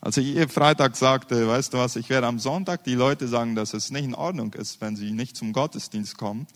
Als 0.00 0.16
ich 0.16 0.34
ihr 0.34 0.48
Freitag 0.48 0.96
sagte, 0.96 1.46
weißt 1.46 1.72
du 1.72 1.78
was, 1.78 1.94
ich 1.94 2.10
werde 2.10 2.26
am 2.26 2.40
Sonntag 2.40 2.82
die 2.82 2.96
Leute 2.96 3.28
sagen, 3.28 3.54
dass 3.54 3.74
es 3.74 3.92
nicht 3.92 4.02
in 4.02 4.16
Ordnung 4.16 4.52
ist, 4.54 4.80
wenn 4.80 4.96
sie 4.96 5.12
nicht 5.12 5.36
zum 5.36 5.52
Gottesdienst 5.52 6.18
kommen, 6.18 6.48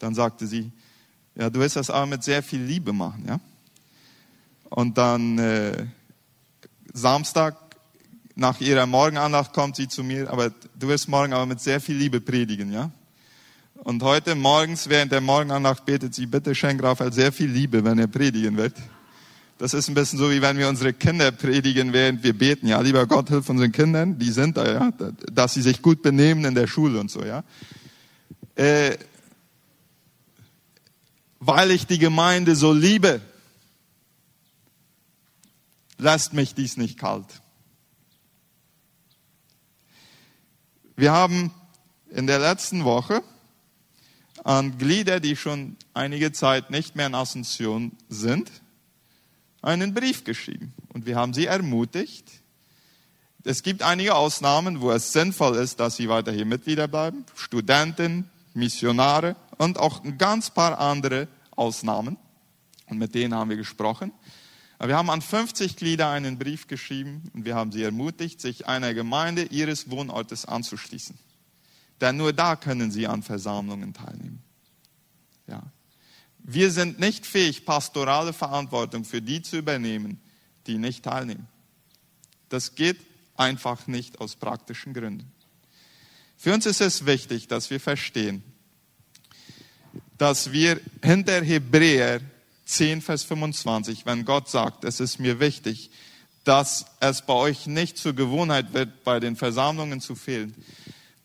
dann 0.00 0.16
sagte 0.16 0.48
sie, 0.48 0.72
ja, 1.36 1.50
du 1.50 1.60
wirst 1.60 1.76
das 1.76 1.88
aber 1.88 2.06
mit 2.06 2.24
sehr 2.24 2.42
viel 2.42 2.62
Liebe 2.62 2.92
machen, 2.92 3.26
ja. 3.28 3.38
Und 4.68 4.98
dann 4.98 5.38
äh, 5.38 5.86
Samstag 6.92 7.56
nach 8.34 8.60
ihrer 8.60 8.86
Morgenandacht 8.86 9.52
kommt 9.52 9.76
sie 9.76 9.86
zu 9.86 10.02
mir, 10.02 10.28
aber 10.32 10.50
du 10.50 10.88
wirst 10.88 11.08
morgen 11.08 11.32
aber 11.32 11.46
mit 11.46 11.60
sehr 11.60 11.80
viel 11.80 11.96
Liebe 11.96 12.20
predigen, 12.20 12.72
ja. 12.72 12.90
Und 13.84 14.02
heute 14.02 14.34
morgens 14.34 14.88
während 14.88 15.12
der 15.12 15.20
Morgenandacht 15.20 15.84
betet 15.84 16.14
sie, 16.14 16.26
bitte 16.26 16.54
schenk 16.54 16.82
Raphael 16.82 17.12
sehr 17.12 17.32
viel 17.32 17.48
Liebe, 17.48 17.84
wenn 17.84 17.98
er 17.98 18.08
predigen 18.08 18.56
wird. 18.56 18.74
Das 19.56 19.72
ist 19.72 19.88
ein 19.88 19.94
bisschen 19.94 20.18
so, 20.18 20.30
wie 20.30 20.42
wenn 20.42 20.58
wir 20.58 20.68
unsere 20.68 20.92
Kinder 20.92 21.30
predigen, 21.30 21.92
während 21.92 22.22
wir 22.22 22.36
beten. 22.36 22.66
Ja, 22.66 22.80
lieber 22.80 23.06
Gott, 23.06 23.28
hilf 23.28 23.48
unseren 23.48 23.72
Kindern, 23.72 24.18
die 24.18 24.30
sind 24.30 24.56
da, 24.56 24.66
ja, 24.66 24.90
dass 25.32 25.54
sie 25.54 25.62
sich 25.62 25.80
gut 25.80 26.02
benehmen 26.02 26.44
in 26.44 26.54
der 26.54 26.66
Schule 26.66 26.98
und 26.98 27.10
so, 27.10 27.24
ja. 27.24 27.44
Äh, 28.56 28.96
weil 31.40 31.70
ich 31.70 31.86
die 31.86 31.98
Gemeinde 31.98 32.56
so 32.56 32.72
liebe, 32.72 33.20
lasst 35.98 36.32
mich 36.32 36.54
dies 36.54 36.76
nicht 36.76 36.98
kalt. 36.98 37.26
Wir 40.96 41.12
haben 41.12 41.52
in 42.10 42.26
der 42.26 42.40
letzten 42.40 42.84
Woche 42.84 43.22
an 44.44 44.78
Glieder, 44.78 45.20
die 45.20 45.36
schon 45.36 45.76
einige 45.94 46.32
Zeit 46.32 46.70
nicht 46.70 46.96
mehr 46.96 47.06
in 47.06 47.14
Ascension 47.14 47.92
sind, 48.08 48.50
einen 49.62 49.94
Brief 49.94 50.24
geschrieben. 50.24 50.72
Und 50.92 51.06
wir 51.06 51.16
haben 51.16 51.34
sie 51.34 51.46
ermutigt. 51.46 52.30
Es 53.44 53.62
gibt 53.62 53.82
einige 53.82 54.14
Ausnahmen, 54.14 54.80
wo 54.80 54.90
es 54.90 55.12
sinnvoll 55.12 55.56
ist, 55.56 55.80
dass 55.80 55.96
sie 55.96 56.08
weiter 56.08 56.32
hier 56.32 56.44
Mitglieder 56.44 56.88
bleiben. 56.88 57.24
Studenten, 57.34 58.30
Missionare 58.54 59.36
und 59.56 59.78
auch 59.78 60.04
ein 60.04 60.18
ganz 60.18 60.50
paar 60.50 60.78
andere 60.78 61.28
Ausnahmen. 61.56 62.16
Und 62.86 62.98
mit 62.98 63.14
denen 63.14 63.34
haben 63.34 63.50
wir 63.50 63.56
gesprochen. 63.56 64.12
Wir 64.80 64.96
haben 64.96 65.10
an 65.10 65.22
50 65.22 65.76
Glieder 65.76 66.10
einen 66.10 66.38
Brief 66.38 66.68
geschrieben 66.68 67.30
und 67.34 67.44
wir 67.44 67.56
haben 67.56 67.72
sie 67.72 67.82
ermutigt, 67.82 68.40
sich 68.40 68.68
einer 68.68 68.94
Gemeinde 68.94 69.42
ihres 69.42 69.90
Wohnortes 69.90 70.44
anzuschließen. 70.44 71.18
Denn 72.00 72.16
nur 72.16 72.32
da 72.32 72.56
können 72.56 72.90
sie 72.90 73.06
an 73.06 73.22
Versammlungen 73.22 73.92
teilnehmen. 73.92 74.42
Ja. 75.46 75.62
Wir 76.38 76.70
sind 76.70 77.00
nicht 77.00 77.26
fähig, 77.26 77.64
pastorale 77.64 78.32
Verantwortung 78.32 79.04
für 79.04 79.20
die 79.20 79.42
zu 79.42 79.58
übernehmen, 79.58 80.20
die 80.66 80.78
nicht 80.78 81.04
teilnehmen. 81.04 81.48
Das 82.48 82.74
geht 82.74 82.98
einfach 83.36 83.86
nicht 83.86 84.20
aus 84.20 84.36
praktischen 84.36 84.94
Gründen. 84.94 85.30
Für 86.36 86.54
uns 86.54 86.66
ist 86.66 86.80
es 86.80 87.04
wichtig, 87.04 87.48
dass 87.48 87.70
wir 87.70 87.80
verstehen, 87.80 88.42
dass 90.18 90.52
wir 90.52 90.80
hinter 91.02 91.42
Hebräer 91.42 92.20
10, 92.64 93.02
Vers 93.02 93.24
25, 93.24 94.06
wenn 94.06 94.24
Gott 94.24 94.48
sagt, 94.48 94.84
es 94.84 95.00
ist 95.00 95.18
mir 95.18 95.40
wichtig, 95.40 95.90
dass 96.44 96.86
es 97.00 97.22
bei 97.22 97.34
euch 97.34 97.66
nicht 97.66 97.98
zur 97.98 98.14
Gewohnheit 98.14 98.72
wird, 98.72 99.04
bei 99.04 99.20
den 99.20 99.36
Versammlungen 99.36 100.00
zu 100.00 100.14
fehlen, 100.14 100.54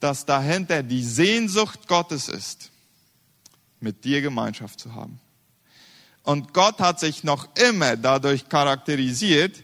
dass 0.03 0.25
dahinter 0.25 0.83
die 0.83 1.01
Sehnsucht 1.01 1.87
Gottes 1.87 2.27
ist, 2.27 2.71
mit 3.79 4.03
dir 4.03 4.21
Gemeinschaft 4.21 4.81
zu 4.81 4.93
haben. 4.93 5.21
Und 6.23 6.53
Gott 6.53 6.79
hat 6.79 6.99
sich 6.99 7.23
noch 7.23 7.47
immer 7.55 7.95
dadurch 7.95 8.49
charakterisiert, 8.49 9.63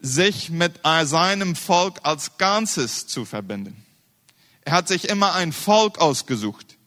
sich 0.00 0.48
mit 0.48 0.80
seinem 0.84 1.54
Volk 1.54 2.00
als 2.02 2.38
Ganzes 2.38 3.06
zu 3.08 3.26
verbinden. 3.26 3.84
Er 4.62 4.72
hat 4.72 4.88
sich 4.88 5.10
immer 5.10 5.34
ein 5.34 5.52
Volk 5.52 5.98
ausgesucht. 5.98 6.78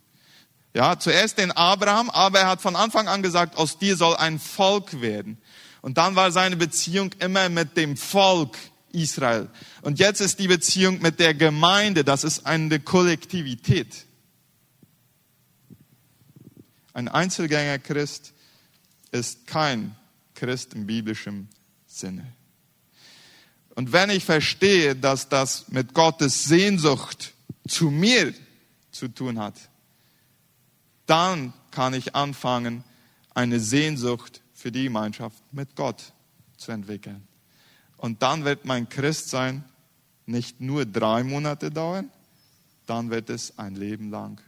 Ja, 0.74 0.98
zuerst 0.98 1.38
den 1.38 1.52
Abraham, 1.52 2.10
aber 2.10 2.40
er 2.40 2.48
hat 2.48 2.62
von 2.62 2.76
Anfang 2.76 3.08
an 3.08 3.22
gesagt, 3.22 3.58
aus 3.58 3.78
dir 3.78 3.96
soll 3.96 4.16
ein 4.16 4.40
Volk 4.40 5.02
werden. 5.02 5.40
Und 5.82 6.00
dann 6.00 6.16
war 6.16 6.32
seine 6.32 6.58
Beziehung 6.58 7.12
immer 7.20 7.50
mit 7.50 7.78
dem 7.78 7.96
Volk 7.96 8.58
Israel. 8.94 9.50
Und 9.82 10.00
jetzt 10.00 10.22
ist 10.22 10.40
die 10.40 10.48
Beziehung 10.48 11.02
mit 11.02 11.20
der 11.20 11.34
Gemeinde, 11.34 12.04
das 12.04 12.24
ist 12.24 12.46
eine 12.46 12.80
Kollektivität. 12.80 14.06
Ein 16.94 17.08
Einzelgänger-Christ 17.08 18.34
ist 19.12 19.48
kein 19.48 19.96
Christ 20.36 20.74
im 20.74 20.88
biblischen 20.88 21.50
Sinne. 21.88 22.34
Und 23.76 23.94
wenn 23.94 24.10
ich 24.10 24.26
verstehe, 24.26 24.96
dass 24.96 25.30
das 25.30 25.70
mit 25.70 25.94
Gottes 25.94 26.44
Sehnsucht 26.44 27.34
zu 27.68 27.90
mir 27.90 28.34
zu 28.92 29.08
tun 29.08 29.40
hat, 29.40 29.56
dann 31.06 31.54
kann 31.72 31.94
ich 31.94 32.16
anfangen, 32.16 32.84
eine 33.34 33.60
Sehnsucht 33.60 34.42
für 34.54 34.72
die 34.72 34.84
Gemeinschaft 34.84 35.42
mit 35.52 35.76
Gott 35.76 36.14
zu 36.58 36.72
entwickeln. 36.72 37.28
Und 38.02 38.24
dann 38.24 38.46
wird 38.46 38.66
mein 38.66 38.90
Christsein 38.90 39.64
nicht 40.26 40.60
nur 40.60 40.86
drei 40.86 41.24
Monate 41.24 41.70
dauern, 41.70 42.10
dann 42.88 43.12
wird 43.12 43.30
es 43.30 43.60
ein 43.60 43.76
Leben 43.76 44.10
lang 44.10 44.42